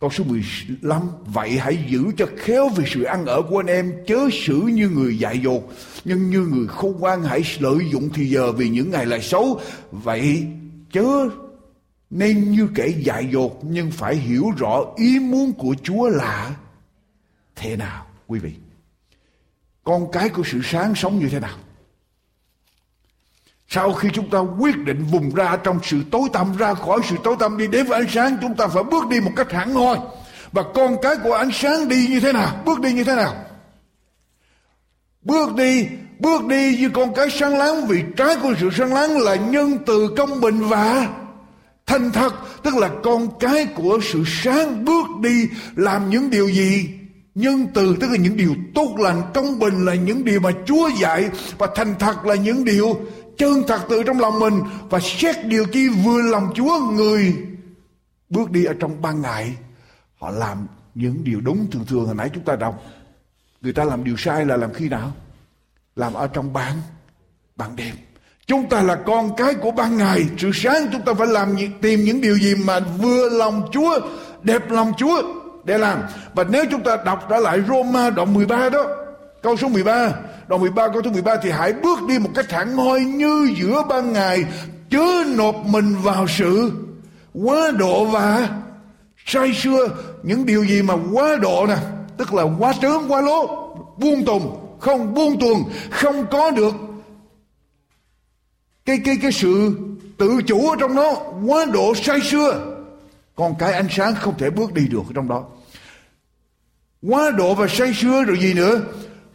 Câu 0.03 0.11
số 0.11 0.25
15 0.25 1.03
Vậy 1.25 1.59
hãy 1.59 1.85
giữ 1.89 2.05
cho 2.17 2.27
khéo 2.37 2.69
về 2.69 2.85
sự 2.89 3.03
ăn 3.03 3.27
ở 3.27 3.43
của 3.43 3.61
anh 3.61 3.67
em, 3.67 3.93
Chớ 4.07 4.29
xử 4.33 4.55
như 4.55 4.89
người 4.89 5.19
dại 5.19 5.39
dột. 5.39 5.73
Nhưng 6.05 6.31
như 6.31 6.41
người 6.41 6.67
khôn 6.67 6.97
ngoan 6.99 7.23
hãy 7.23 7.43
lợi 7.59 7.79
dụng 7.93 8.09
thì 8.15 8.31
giờ 8.31 8.53
Vì 8.53 8.69
những 8.69 8.91
ngày 8.91 9.07
lại 9.07 9.21
xấu. 9.23 9.61
Vậy 9.91 10.47
chớ 10.93 11.29
nên 12.11 12.51
như 12.51 12.69
kẻ 12.75 12.89
dại 12.89 13.29
dột, 13.33 13.65
nhưng 13.65 13.91
phải 13.91 14.17
hiểu 14.17 14.51
rõ 14.57 14.85
ý 14.97 15.19
muốn 15.19 15.53
của 15.53 15.75
Chúa 15.83 16.09
là 16.09 16.57
thế 17.57 17.77
nào. 17.77 18.07
Quý 18.27 18.39
vị, 18.39 18.53
con 19.85 20.13
cái 20.13 20.29
của 20.29 20.43
sự 20.47 20.61
sáng 20.65 20.95
sống 20.95 21.19
như 21.19 21.29
thế 21.29 21.41
nào? 21.41 21.57
Sau 23.75 23.93
khi 23.93 24.09
chúng 24.13 24.31
ta 24.31 24.39
quyết 24.39 24.77
định 24.79 25.05
vùng 25.11 25.35
ra 25.35 25.57
trong 25.57 25.79
sự 25.83 26.01
tối 26.11 26.23
tăm, 26.33 26.57
ra 26.57 26.75
khỏi 26.75 27.01
sự 27.11 27.17
tối 27.25 27.37
tăm 27.39 27.59
đi, 27.59 27.67
đến 27.67 27.87
với 27.87 28.01
ánh 28.01 28.09
sáng, 28.11 28.37
chúng 28.43 28.55
ta 28.55 28.67
phải 28.67 28.83
bước 28.83 29.09
đi 29.09 29.21
một 29.21 29.31
cách 29.37 29.53
hẳn 29.53 29.75
hoi. 29.75 29.99
Và 30.53 30.63
con 30.75 30.97
cái 31.03 31.15
của 31.25 31.33
ánh 31.33 31.51
sáng 31.53 31.89
đi 31.89 32.07
như 32.11 32.21
thế 32.21 32.33
nào? 32.33 32.63
Bước 32.65 32.81
đi 32.81 32.93
như 32.93 33.05
thế 33.05 33.15
nào? 33.15 33.35
Bước 35.23 35.55
đi 35.55 35.87
bước 36.19 36.47
đi 36.47 36.77
như 36.77 36.91
con 36.91 37.15
cái 37.15 37.31
sáng 37.31 37.59
láng, 37.59 37.87
vì 37.87 38.03
trái 38.17 38.37
của 38.43 38.55
sự 38.61 38.71
sáng 38.79 38.95
láng 38.95 39.19
là 39.19 39.35
nhân 39.35 39.79
từ 39.87 40.09
công 40.17 40.41
bình 40.41 40.61
và 40.61 41.09
thành 41.87 42.13
thật, 42.13 42.35
tức 42.63 42.77
là 42.77 42.91
con 43.03 43.39
cái 43.41 43.67
của 43.67 43.99
sự 44.03 44.23
sáng 44.27 44.85
bước 44.85 45.07
đi 45.21 45.49
làm 45.77 46.11
những 46.11 46.31
điều 46.31 46.49
gì? 46.49 46.89
Nhân 47.35 47.67
từ, 47.75 47.97
tức 48.01 48.11
là 48.11 48.17
những 48.17 48.37
điều 48.37 48.55
tốt 48.75 48.95
lành, 48.99 49.23
công 49.35 49.59
bình 49.59 49.85
là 49.85 49.95
những 49.95 50.25
điều 50.25 50.41
mà 50.41 50.51
chúa 50.67 50.91
dạy, 51.01 51.29
và 51.59 51.69
thành 51.75 51.95
thật 51.99 52.27
là 52.27 52.35
những 52.35 52.65
điều 52.65 53.01
chân 53.43 53.63
thật 53.67 53.81
từ 53.89 54.03
trong 54.03 54.21
lòng 54.21 54.39
mình 54.39 54.61
và 54.91 55.01
xét 55.01 55.47
điều 55.47 55.65
chi 55.73 55.89
vừa 55.89 56.23
lòng 56.23 56.53
chúa 56.55 56.79
người. 56.79 57.35
Bước 58.29 58.51
đi 58.51 58.65
ở 58.65 58.75
trong 58.81 59.03
ban 59.03 59.23
ngày, 59.23 59.57
họ 60.19 60.31
làm 60.31 60.67
những 60.95 61.25
điều 61.25 61.41
đúng 61.41 61.71
thường 61.71 61.85
thường 61.89 62.07
hồi 62.07 62.15
nãy 62.15 62.31
chúng 62.35 62.45
ta 62.45 62.57
đọc. 62.57 62.83
Người 63.61 63.73
ta 63.73 63.85
làm 63.85 64.05
điều 64.05 64.17
sai 64.17 64.45
là 64.45 64.57
làm 64.57 64.73
khi 64.73 64.89
nào? 64.89 65.13
Làm 65.97 66.15
ở 66.15 66.27
trong 66.27 66.53
ban 66.53 66.73
ban 67.57 67.77
đêm. 67.77 67.95
Chúng 68.47 68.69
ta 68.69 68.83
là 68.83 68.95
con 69.07 69.37
cái 69.37 69.55
của 69.55 69.71
ban 69.71 69.97
ngày. 69.97 70.25
Sự 70.39 70.51
sáng 70.55 70.87
chúng 70.93 71.03
ta 71.03 71.15
phải 71.15 71.27
làm 71.27 71.57
tìm 71.81 72.05
những 72.05 72.21
điều 72.21 72.39
gì 72.39 72.55
mà 72.55 72.81
vừa 72.81 73.29
lòng 73.29 73.69
chúa, 73.73 74.01
đẹp 74.43 74.71
lòng 74.71 74.93
chúa 74.99 75.23
để 75.65 75.79
làm. 75.79 76.03
Và 76.35 76.45
nếu 76.45 76.65
chúng 76.71 76.83
ta 76.83 76.97
đọc 77.05 77.27
trở 77.31 77.39
lại 77.39 77.61
Roma 77.69 78.11
đoạn 78.11 78.35
13 78.35 78.69
đó, 78.69 78.85
câu 79.43 79.57
số 79.57 79.69
13 79.69 80.13
đoạn 80.53 80.61
13 80.61 80.89
câu 80.89 81.03
thứ 81.03 81.11
13 81.11 81.37
thì 81.43 81.51
hãy 81.51 81.73
bước 81.73 81.99
đi 82.09 82.19
một 82.19 82.31
cách 82.35 82.47
thẳng 82.49 82.77
hoi 82.77 83.01
như 83.01 83.55
giữa 83.59 83.83
ban 83.89 84.13
ngày, 84.13 84.45
chớ 84.91 85.25
nộp 85.37 85.57
mình 85.67 85.97
vào 86.03 86.27
sự 86.29 86.73
quá 87.35 87.71
độ 87.79 88.05
và 88.05 88.49
say 89.27 89.55
xưa 89.55 89.89
những 90.23 90.47
điều 90.47 90.65
gì 90.65 90.83
mà 90.83 90.95
quá 91.13 91.37
độ 91.43 91.67
nè, 91.67 91.77
tức 92.17 92.35
là 92.35 92.43
quá 92.59 92.73
trớn, 92.83 93.09
quá 93.09 93.21
lố 93.21 93.47
buông 93.97 94.25
tùng 94.25 94.77
không 94.81 95.15
buông 95.15 95.41
tuồng, 95.41 95.71
không 95.91 96.27
có 96.31 96.51
được 96.51 96.75
cái 98.85 98.99
cái 99.05 99.17
cái 99.23 99.33
sự 99.33 99.79
tự 100.19 100.41
chủ 100.47 100.71
ở 100.71 100.77
trong 100.81 100.95
nó, 100.95 101.15
quá 101.47 101.65
độ 101.73 101.95
say 101.95 102.21
xưa 102.21 102.77
còn 103.35 103.55
cái 103.59 103.73
ánh 103.73 103.89
sáng 103.91 104.15
không 104.15 104.39
thể 104.39 104.51
bước 104.51 104.73
đi 104.73 104.89
được 104.89 105.03
trong 105.15 105.29
đó. 105.29 105.45
Quá 107.03 107.31
độ 107.31 107.55
và 107.55 107.67
say 107.69 107.95
xưa 107.95 108.25
rồi 108.25 108.39
gì 108.39 108.55
nữa? 108.55 108.81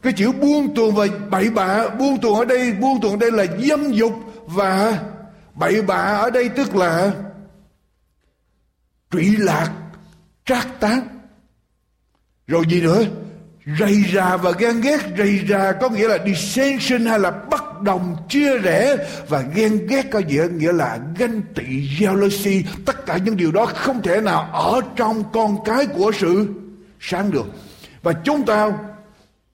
Cái 0.07 0.13
chữ 0.13 0.31
buông 0.31 0.75
tuồng 0.75 0.95
và 0.95 1.07
bậy 1.29 1.49
bạ 1.49 1.87
buông 1.89 2.21
tuồng 2.21 2.39
ở 2.39 2.45
đây, 2.45 2.73
buông 2.73 3.01
tuồng 3.01 3.11
ở 3.11 3.17
đây 3.17 3.31
là 3.31 3.45
dâm 3.59 3.91
dục 3.91 4.13
và 4.45 4.99
bậy 5.55 5.81
bạ 5.81 5.95
ở 5.95 6.29
đây 6.29 6.49
tức 6.49 6.75
là 6.75 7.11
trụy 9.11 9.35
lạc, 9.37 9.71
trác 10.45 10.79
tán. 10.79 11.07
Rồi 12.47 12.63
gì 12.69 12.81
nữa? 12.81 13.03
Rầy 13.79 14.03
rà 14.13 14.37
và 14.37 14.51
ghen 14.51 14.81
ghét. 14.81 14.99
Rầy 15.17 15.45
rà 15.49 15.71
có 15.71 15.89
nghĩa 15.89 16.07
là 16.07 16.17
dissension 16.25 17.05
hay 17.05 17.19
là 17.19 17.31
bất 17.31 17.81
đồng, 17.81 18.15
chia 18.29 18.57
rẽ. 18.57 18.97
Và 19.27 19.41
ghen 19.41 19.87
ghét 19.87 20.11
có 20.11 20.19
nghĩa 20.19 20.47
nghĩa 20.51 20.71
là 20.71 20.99
ganh 21.17 21.41
tị, 21.55 21.63
jealousy. 21.99 22.63
Tất 22.85 23.05
cả 23.05 23.17
những 23.17 23.37
điều 23.37 23.51
đó 23.51 23.65
không 23.65 24.01
thể 24.01 24.21
nào 24.21 24.49
ở 24.53 24.81
trong 24.95 25.23
con 25.33 25.57
cái 25.65 25.85
của 25.85 26.11
sự 26.19 26.47
sáng 26.99 27.31
được. 27.31 27.45
Và 28.01 28.13
chúng 28.13 28.45
ta 28.45 28.71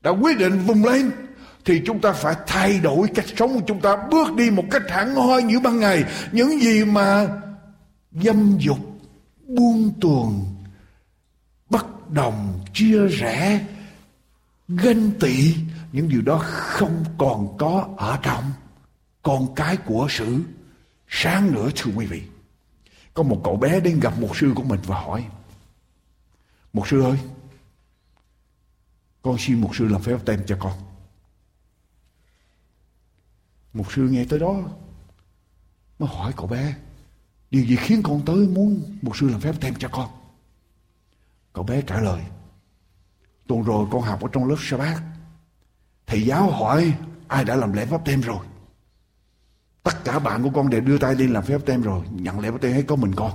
đã 0.03 0.11
quyết 0.11 0.37
định 0.37 0.59
vùng 0.59 0.85
lên, 0.85 1.11
thì 1.65 1.81
chúng 1.85 2.01
ta 2.01 2.11
phải 2.11 2.35
thay 2.47 2.79
đổi 2.79 3.07
cách 3.15 3.25
sống 3.37 3.53
của 3.53 3.65
chúng 3.67 3.81
ta, 3.81 3.95
bước 4.11 4.35
đi 4.35 4.49
một 4.49 4.63
cách 4.71 4.81
thẳng 4.87 5.15
hoi 5.15 5.43
như 5.43 5.59
ban 5.59 5.79
ngày. 5.79 6.03
Những 6.31 6.59
gì 6.59 6.85
mà 6.85 7.27
dâm 8.11 8.57
dục, 8.59 8.77
buông 9.47 9.93
tuồng, 10.01 10.55
bất 11.69 12.11
đồng, 12.11 12.59
chia 12.73 13.07
rẽ, 13.07 13.65
ganh 14.67 15.11
tị, 15.19 15.55
những 15.91 16.09
điều 16.09 16.21
đó 16.21 16.41
không 16.45 17.05
còn 17.17 17.57
có 17.57 17.87
ở 17.97 18.19
trong 18.21 18.51
con 19.23 19.55
cái 19.55 19.77
của 19.77 20.07
sự 20.09 20.41
sáng 21.07 21.53
nữa 21.53 21.69
thưa 21.75 21.91
quý 21.95 22.05
vị. 22.05 22.21
Có 23.13 23.23
một 23.23 23.41
cậu 23.43 23.55
bé 23.55 23.79
đến 23.79 23.99
gặp 23.99 24.19
một 24.19 24.37
sư 24.37 24.51
của 24.55 24.63
mình 24.63 24.79
và 24.85 24.99
hỏi 24.99 25.23
một 26.73 26.87
sư 26.87 27.01
ơi 27.01 27.17
con 29.23 29.37
xin 29.39 29.61
một 29.61 29.75
sư 29.75 29.87
làm 29.87 30.01
phép 30.01 30.17
tem 30.25 30.45
cho 30.45 30.57
con. 30.59 30.73
Một 33.73 33.91
sư 33.91 34.09
nghe 34.11 34.25
tới 34.29 34.39
đó, 34.39 34.61
mới 35.99 36.09
hỏi 36.09 36.33
cậu 36.37 36.47
bé, 36.47 36.75
điều 37.51 37.65
gì 37.65 37.75
khiến 37.75 38.01
con 38.03 38.21
tới 38.25 38.47
muốn 38.47 38.97
một 39.01 39.17
sư 39.17 39.29
làm 39.29 39.41
phép 39.41 39.55
tem 39.61 39.75
cho 39.75 39.89
con? 39.91 40.09
Cậu 41.53 41.63
bé 41.63 41.81
trả 41.81 42.01
lời, 42.01 42.21
tuần 43.47 43.63
rồi 43.63 43.87
con 43.91 44.01
học 44.01 44.21
ở 44.21 44.29
trong 44.31 44.45
lớp 44.45 44.55
sa 44.59 44.77
bát. 44.77 45.03
Thầy 46.07 46.21
giáo 46.21 46.51
hỏi 46.51 46.97
ai 47.27 47.45
đã 47.45 47.55
làm 47.55 47.73
lễ 47.73 47.85
pháp 47.85 48.05
tem 48.05 48.21
rồi. 48.21 48.45
Tất 49.83 50.03
cả 50.03 50.19
bạn 50.19 50.43
của 50.43 50.49
con 50.49 50.69
đều 50.69 50.81
đưa 50.81 50.97
tay 50.97 51.15
đi 51.15 51.27
làm 51.27 51.43
phép 51.43 51.61
tem 51.65 51.81
rồi, 51.81 52.05
nhận 52.11 52.39
lễ 52.39 52.51
pháp 52.51 52.61
tem 52.61 52.73
hay 52.73 52.83
có 52.83 52.95
mình 52.95 53.15
con. 53.15 53.31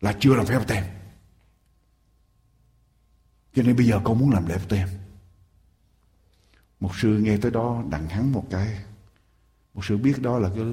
Là 0.00 0.16
chưa 0.20 0.34
làm 0.34 0.46
phép 0.46 0.60
tem 0.66 0.84
cho 3.54 3.62
nên 3.62 3.76
bây 3.76 3.86
giờ 3.86 4.00
con 4.04 4.18
muốn 4.18 4.30
làm 4.30 4.46
lễ 4.46 4.58
pháp 4.58 4.68
tem 4.68 4.88
một 6.84 6.96
sư 6.96 7.18
nghe 7.18 7.36
tới 7.36 7.50
đó 7.50 7.82
đặng 7.90 8.08
hắn 8.08 8.32
một 8.32 8.44
cái. 8.50 8.68
Một 9.74 9.84
sư 9.84 9.96
biết 9.96 10.22
đó 10.22 10.38
là 10.38 10.50
cái 10.54 10.64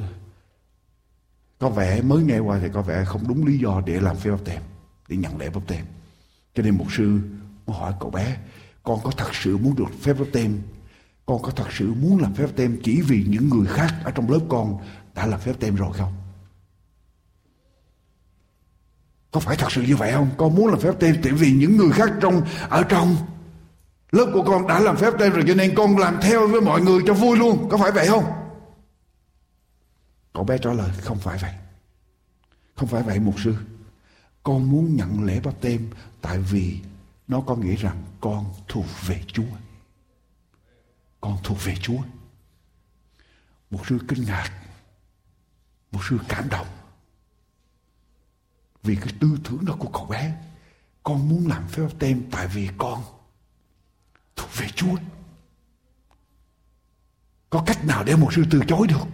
có 1.60 1.70
vẻ 1.70 2.02
mới 2.02 2.24
nghe 2.24 2.40
qua 2.40 2.60
thì 2.62 2.68
có 2.74 2.82
vẻ 2.82 3.06
không 3.06 3.28
đúng 3.28 3.46
lý 3.46 3.58
do 3.60 3.82
để 3.86 4.00
làm 4.00 4.16
phép 4.16 4.32
tem 4.46 4.62
để 5.08 5.18
nhận 5.18 5.38
lễ 5.38 5.50
bắp 5.50 5.68
tem 5.68 5.86
cho 6.56 6.64
nên 6.64 6.78
một 6.78 6.86
sư 6.92 7.20
mới 7.68 7.78
hỏi 7.78 7.94
cậu 8.00 8.10
bé, 8.10 8.38
con 8.84 9.00
có 9.04 9.12
thật 9.12 9.36
sự 9.36 9.58
muốn 9.58 9.76
được 9.76 9.90
phép 10.02 10.14
bắp 10.20 10.28
tem 10.34 10.62
con 11.26 11.42
có 11.42 11.52
thật 11.52 11.68
sự 11.72 11.94
muốn 11.94 12.22
làm 12.22 12.34
phép 12.34 12.48
tem 12.56 12.80
chỉ 12.84 13.02
vì 13.02 13.26
những 13.28 13.50
người 13.50 13.68
khác 13.68 13.94
ở 14.04 14.12
trong 14.12 14.32
lớp 14.32 14.40
con 14.50 14.78
đã 15.16 15.26
làm 15.26 15.40
phép 15.40 15.54
tem 15.60 15.76
rồi 15.76 15.94
không? 15.94 16.14
Có 19.32 19.40
phải 19.40 19.58
thật 19.58 19.72
sự 19.72 19.82
như 19.82 19.96
vậy 19.96 20.12
không 20.12 20.30
con 20.38 20.56
muốn 20.56 20.68
làm 20.68 20.80
phép 20.80 20.94
tem 21.00 21.22
tại 21.24 21.32
vì 21.32 21.52
những 21.52 21.78
người 21.78 21.92
khác 21.92 22.10
trong, 22.22 22.42
ở 22.70 22.84
trong 22.84 23.16
lớp 24.12 24.32
của 24.34 24.44
con 24.44 24.68
đã 24.68 24.80
làm 24.80 24.98
phép 24.98 25.14
tem 25.20 25.32
rồi, 25.32 25.44
cho 25.48 25.54
nên 25.54 25.76
con 25.76 25.98
làm 25.98 26.20
theo 26.22 26.48
với 26.48 26.62
mọi 26.62 26.82
người 26.82 27.02
cho 27.08 27.14
vui 27.14 27.38
luôn 27.38 27.70
có 27.70 27.78
phải 27.78 27.92
vậy 27.92 28.08
không 28.08 28.26
cậu 30.34 30.44
bé 30.44 30.58
trả 30.58 30.74
lời, 30.74 30.90
không 31.02 31.18
phải 31.20 31.38
vậy 31.38 31.52
không 32.76 32.88
phải 32.88 33.04
vậy, 33.04 33.20
mục 33.20 33.40
sư 33.40 33.56
con 34.44 34.72
muốn 34.72 34.96
nhận 34.96 35.24
lễ 35.24 35.40
bắp 35.40 35.62
tem 35.62 35.90
tại 36.22 36.38
vì 36.38 36.80
nó 37.28 37.42
có 37.42 37.56
nghĩa 37.56 37.76
rằng 37.76 38.04
con 38.22 38.46
thuộc 38.68 38.86
về 39.08 39.24
Chúa. 39.28 39.44
Con 41.22 41.38
thuộc 41.44 41.58
về 41.64 41.76
Chúa. 41.82 42.00
Một 43.72 43.88
sư 43.88 44.00
kinh 44.08 44.26
ngạc. 44.26 44.52
Một 45.92 46.00
sư 46.10 46.18
cảm 46.30 46.50
động. 46.50 46.68
Vì 48.84 48.96
cái 48.96 49.14
tư 49.20 49.38
tưởng 49.44 49.66
đó 49.66 49.76
của 49.80 49.90
cậu 49.90 50.06
bé. 50.06 50.38
Con 51.04 51.30
muốn 51.30 51.48
làm 51.48 51.68
phép 51.68 51.84
báp 51.84 52.00
tem 52.00 52.24
tại 52.32 52.48
vì 52.48 52.70
con 52.78 53.04
thuộc 54.36 54.50
về 54.58 54.68
Chúa. 54.76 54.96
Có 57.50 57.64
cách 57.66 57.86
nào 57.86 58.04
để 58.04 58.16
một 58.16 58.34
sư 58.34 58.44
từ 58.52 58.62
chối 58.68 58.88
được? 58.88 59.06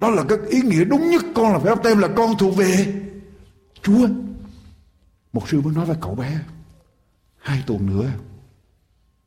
Đó 0.00 0.10
là 0.10 0.24
cái 0.28 0.38
ý 0.48 0.60
nghĩa 0.62 0.84
đúng 0.84 1.10
nhất 1.10 1.22
con 1.34 1.52
là 1.52 1.58
phép 1.58 1.74
báp 1.74 1.82
tem 1.84 1.98
là 1.98 2.08
con 2.16 2.38
thuộc 2.38 2.56
về 2.56 3.02
Chúa. 3.82 4.08
Một 5.32 5.48
sư 5.48 5.60
mới 5.60 5.74
nói 5.74 5.86
với 5.86 5.96
cậu 6.00 6.14
bé, 6.14 6.40
hai 7.38 7.62
tuần 7.66 7.86
nữa 7.86 8.10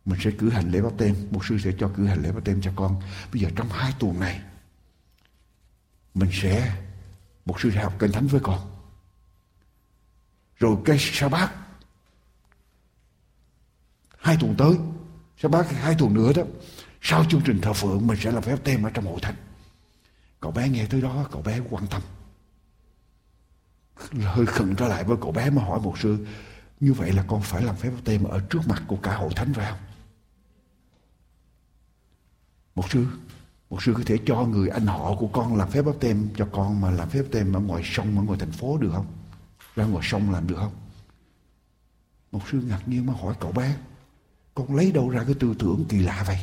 mình 0.06 0.20
sẽ 0.24 0.32
cử 0.32 0.50
hành 0.50 0.72
lễ 0.72 0.82
báp 0.82 0.92
tem 0.98 1.16
một 1.32 1.46
sư 1.46 1.58
sẽ 1.64 1.72
cho 1.80 1.92
cử 1.96 2.06
hành 2.06 2.24
lễ 2.24 2.32
báp 2.32 2.46
tem 2.46 2.62
cho 2.62 2.72
con 2.76 3.02
bây 3.34 3.42
giờ 3.42 3.50
trong 3.56 3.70
hai 3.70 3.94
tuần 4.00 4.20
này, 4.20 4.42
mình 6.14 6.30
sẽ, 6.34 6.76
một 7.46 7.60
sư 7.62 7.72
sẽ 7.74 7.84
học 7.84 7.94
kinh 8.00 8.12
thánh 8.12 8.28
với 8.28 8.42
con 8.44 8.60
rồi 10.62 10.78
cái 10.86 10.98
sa 11.00 11.30
bát. 11.30 11.52
Hai 14.18 14.38
tuần 14.40 14.56
tới 14.58 14.76
sa 15.38 15.50
bát 15.50 15.72
hai 15.72 15.96
tuần 16.00 16.14
nữa 16.14 16.34
đó 16.36 16.44
sau 17.02 17.26
chương 17.30 17.42
trình 17.46 17.62
thờ 17.62 17.74
phượng 17.74 18.08
mình 18.08 18.18
sẽ 18.22 18.32
làm 18.32 18.44
phép 18.44 18.64
tem 18.64 18.84
ở 18.84 18.90
trong 18.90 19.06
hội 19.06 19.20
thánh. 19.22 19.36
Cậu 20.40 20.52
bé 20.52 20.70
nghe 20.70 20.86
tới 20.86 21.02
đó 21.02 21.28
cậu 21.32 21.42
bé 21.42 21.60
quan 21.70 21.88
tâm. 21.88 22.02
Hơi 24.24 24.46
khẩn 24.46 24.76
trở 24.76 24.88
lại 24.88 25.04
với 25.04 25.18
cậu 25.22 25.32
bé 25.32 25.50
mà 25.50 25.64
hỏi 25.64 25.80
một 25.80 26.00
sư 26.00 26.26
như 26.80 26.94
vậy 26.94 27.12
là 27.12 27.24
con 27.28 27.42
phải 27.42 27.62
làm 27.62 27.76
phép 27.76 27.90
báp 27.90 28.06
tem 28.06 28.24
ở 28.24 28.40
trước 28.50 28.60
mặt 28.68 28.84
của 28.88 28.98
cả 28.98 29.16
hội 29.16 29.30
thánh 29.36 29.54
phải 29.54 29.72
không? 29.72 29.80
Một 32.76 32.92
sư, 32.92 33.08
một 33.70 33.84
sư 33.84 33.94
có 33.98 34.04
thể 34.06 34.18
cho 34.26 34.46
người 34.46 34.70
anh 34.70 34.86
họ 34.86 35.16
của 35.16 35.28
con 35.28 35.56
làm 35.56 35.70
phép 35.70 35.82
báp 35.82 35.96
tem 36.00 36.30
cho 36.38 36.48
con 36.52 36.82
mà 36.82 36.92
làm 36.92 37.10
phép 37.10 37.22
báp 37.22 37.32
tem 37.32 37.54
ở 37.54 37.60
ngoài 37.60 37.84
sông 37.86 38.18
ở 38.18 38.24
ngoài 38.24 38.40
thành 38.40 38.52
phố 38.52 38.78
được 38.78 38.92
không? 38.94 39.21
Ra 39.76 39.86
ngoài 39.86 40.08
sông 40.10 40.32
làm 40.32 40.48
được 40.48 40.56
không? 40.60 40.72
Một 42.32 42.40
sư 42.52 42.62
ngạc 42.68 42.88
nhiên 42.88 43.06
mà 43.06 43.14
hỏi 43.22 43.36
cậu 43.40 43.52
bé, 43.52 43.76
con 44.56 44.76
lấy 44.76 44.92
đâu 44.92 45.10
ra 45.10 45.24
cái 45.24 45.36
tư 45.40 45.56
tưởng 45.60 45.86
kỳ 45.90 46.00
lạ 46.00 46.24
vậy? 46.28 46.38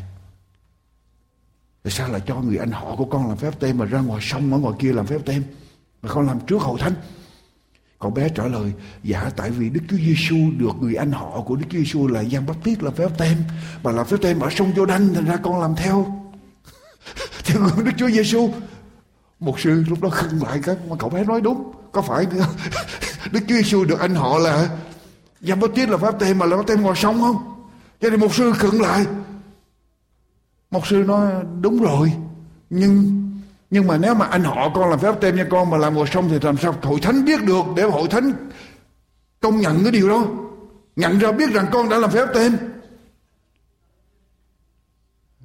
Tại 1.83 1.93
sao 1.93 2.09
lại 2.09 2.23
cho 2.27 2.37
người 2.37 2.59
anh 2.59 2.71
họ 2.71 2.97
của 2.97 3.05
con 3.05 3.29
làm 3.29 3.37
phép 3.37 3.61
tem 3.61 3.79
mà 3.79 3.85
ra 3.85 4.01
ngoài 4.01 4.21
sông, 4.23 4.53
ở 4.53 4.59
ngoài 4.59 4.75
kia 4.79 4.93
làm 4.93 5.07
phép 5.07 5.19
tem, 5.25 5.45
mà 6.03 6.09
con 6.13 6.27
làm 6.27 6.41
trước 6.47 6.63
hậu 6.63 6.79
thánh? 6.79 6.95
Cậu 7.99 8.11
bé 8.11 8.29
trả 8.29 8.47
lời 8.47 8.73
dạ 9.03 9.31
tại 9.37 9.51
vì 9.51 9.71
Đức 9.71 9.81
Chúa 9.91 9.97
Giêsu 9.97 10.37
được 10.59 10.73
người 10.81 10.95
anh 10.95 11.13
họ 11.13 11.41
của 11.41 11.57
Đức 11.57 11.67
Chúa 11.71 11.79
Giêsu 11.79 12.07
là 12.07 12.25
giang 12.25 12.47
bắp 12.47 12.57
tiết 12.65 12.83
làm 12.83 12.95
phép 12.95 13.09
tem, 13.19 13.37
mà 13.83 13.93
làm 13.93 14.07
phép 14.07 14.17
tem 14.23 14.41
ở 14.41 14.51
sông 14.51 14.73
Giô 14.77 14.87
Đanh 14.87 15.15
thành 15.15 15.25
ra 15.25 15.37
con 15.37 15.61
làm 15.61 15.77
theo. 15.77 16.27
Theo 17.45 17.63
gương 17.63 17.85
Đức 17.85 17.93
Chúa 17.99 18.11
Giêsu 18.11 18.51
một 19.41 19.61
sư 19.61 19.85
lúc 19.89 20.03
đó 20.03 20.09
khưng 20.09 20.43
lại 20.43 20.61
cái 20.63 20.77
mà 20.89 20.97
cậu 20.99 21.11
bé 21.11 21.25
nói 21.25 21.41
đúng, 21.41 21.73
có 21.93 22.03
phải 22.03 22.27
Đức 23.33 23.41
Chúa 23.49 23.55
Giêsu 23.55 23.85
được 23.85 24.01
anh 24.01 24.15
họ 24.15 24.39
là 24.39 24.79
Giăng 25.41 25.61
Báp 25.61 25.71
Tít 25.75 25.89
là 25.89 25.97
phép 25.97 26.15
tem 26.19 26.39
mà 26.39 26.47
là 26.47 26.57
phép 26.57 26.63
tem 26.67 26.83
ngồi 26.83 26.97
sông 26.97 27.21
không? 27.21 27.67
Cho 28.01 28.11
nên 28.11 28.21
một 28.21 28.35
sư 28.35 28.53
khựng 28.53 28.81
lại. 28.81 29.07
Một 30.71 30.87
sư 30.87 30.97
nói, 30.97 31.33
đúng 31.61 31.83
rồi, 31.83 32.13
nhưng 32.71 33.25
nhưng 33.71 33.87
mà 33.87 33.99
nếu 33.99 34.15
mà 34.15 34.27
anh 34.27 34.45
họ 34.45 34.73
con 34.75 34.91
làm 34.91 34.99
phép 34.99 35.15
tem 35.21 35.37
cho 35.37 35.45
con, 35.51 35.71
mà 35.71 35.77
làm 35.77 35.95
ngồi 35.95 36.07
sông 36.07 36.29
thì 36.29 36.39
làm 36.43 36.57
sao 36.57 36.75
hội 36.83 37.01
thánh 37.01 37.25
biết 37.25 37.45
được 37.45 37.65
để 37.77 37.83
hội 37.83 38.09
thánh 38.09 38.33
công 39.41 39.61
nhận 39.61 39.83
cái 39.83 39.93
điều 39.93 40.09
đó? 40.09 40.27
Nhận 40.97 41.19
ra 41.19 41.33
biết 41.33 41.51
rằng 41.51 41.67
con 41.73 41.89
đã 41.89 41.99
làm 41.99 42.11
phép 42.11 42.27
tem 42.35 42.57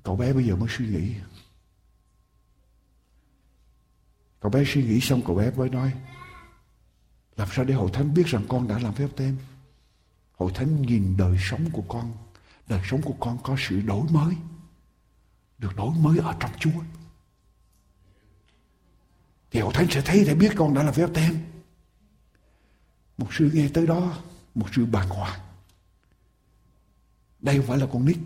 cậu 0.03 0.15
bé 0.15 0.34
bây 0.34 0.45
giờ 0.45 0.55
mới 0.55 0.69
suy 0.77 0.86
nghĩ. 0.88 1.13
Cậu 4.39 4.51
bé 4.51 4.63
suy 4.67 4.84
nghĩ 4.84 4.99
xong, 4.99 5.21
cậu 5.27 5.36
bé 5.36 5.51
mới 5.51 5.69
nói 5.69 5.91
làm 7.38 7.47
sao 7.51 7.65
để 7.65 7.73
hội 7.73 7.89
thánh 7.93 8.13
biết 8.13 8.27
rằng 8.27 8.45
con 8.49 8.67
đã 8.67 8.79
làm 8.79 8.93
phép 8.93 9.07
tem? 9.15 9.38
Hội 10.38 10.51
thánh 10.55 10.81
nhìn 10.81 11.17
đời 11.17 11.38
sống 11.39 11.69
của 11.71 11.84
con. 11.88 12.11
Đời 12.67 12.81
sống 12.86 13.01
của 13.01 13.15
con 13.19 13.38
có 13.43 13.55
sự 13.59 13.81
đổi 13.81 14.03
mới. 14.09 14.36
Được 15.57 15.75
đổi 15.75 15.95
mới 15.99 16.17
ở 16.17 16.36
trong 16.39 16.51
chúa. 16.59 16.81
Thì 19.51 19.59
hội 19.59 19.73
thánh 19.73 19.88
sẽ 19.89 20.01
thấy 20.05 20.23
để 20.27 20.36
biết 20.36 20.53
con 20.55 20.73
đã 20.73 20.84
làm 20.84 20.93
phép 20.93 21.09
tem. 21.13 21.38
Một 23.17 23.34
sư 23.34 23.51
nghe 23.53 23.69
tới 23.73 23.88
đó, 23.88 24.17
một 24.55 24.67
sư 24.71 24.86
bàng 24.86 25.09
hoàng. 25.09 25.39
Đây 27.39 27.57
không 27.57 27.65
phải 27.67 27.77
là 27.77 27.88
con 27.93 28.05
nít, 28.05 28.17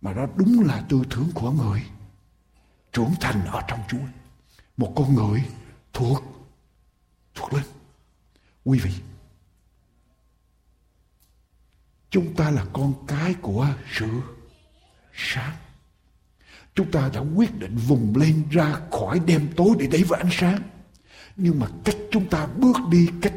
mà 0.00 0.12
đó 0.12 0.26
đúng 0.36 0.60
là 0.60 0.86
tư 0.88 1.02
tưởng 1.10 1.30
của 1.34 1.50
người 1.50 1.82
trưởng 2.92 3.14
thành 3.20 3.46
ở 3.46 3.62
trong 3.68 3.80
Chúa. 3.88 4.06
Một 4.76 4.92
con 4.96 5.14
người 5.14 5.44
thuộc 5.92 6.22
thuộc 7.34 7.52
lên 7.52 7.64
quý 8.64 8.78
vị, 8.78 8.92
chúng 12.10 12.34
ta 12.34 12.50
là 12.50 12.64
con 12.72 12.94
cái 13.06 13.34
của 13.34 13.68
sự 13.92 14.08
sáng. 15.14 15.56
Chúng 16.74 16.90
ta 16.90 17.10
đã 17.14 17.20
quyết 17.20 17.58
định 17.58 17.76
vùng 17.76 18.16
lên 18.16 18.48
ra 18.50 18.76
khỏi 18.90 19.20
đêm 19.26 19.48
tối 19.56 19.68
để 19.78 19.86
đẩy 19.86 20.02
vào 20.02 20.20
ánh 20.20 20.30
sáng. 20.32 20.62
Nhưng 21.36 21.60
mà 21.60 21.66
cách 21.84 21.96
chúng 22.10 22.28
ta 22.28 22.46
bước 22.46 22.76
đi, 22.90 23.08
cách 23.22 23.34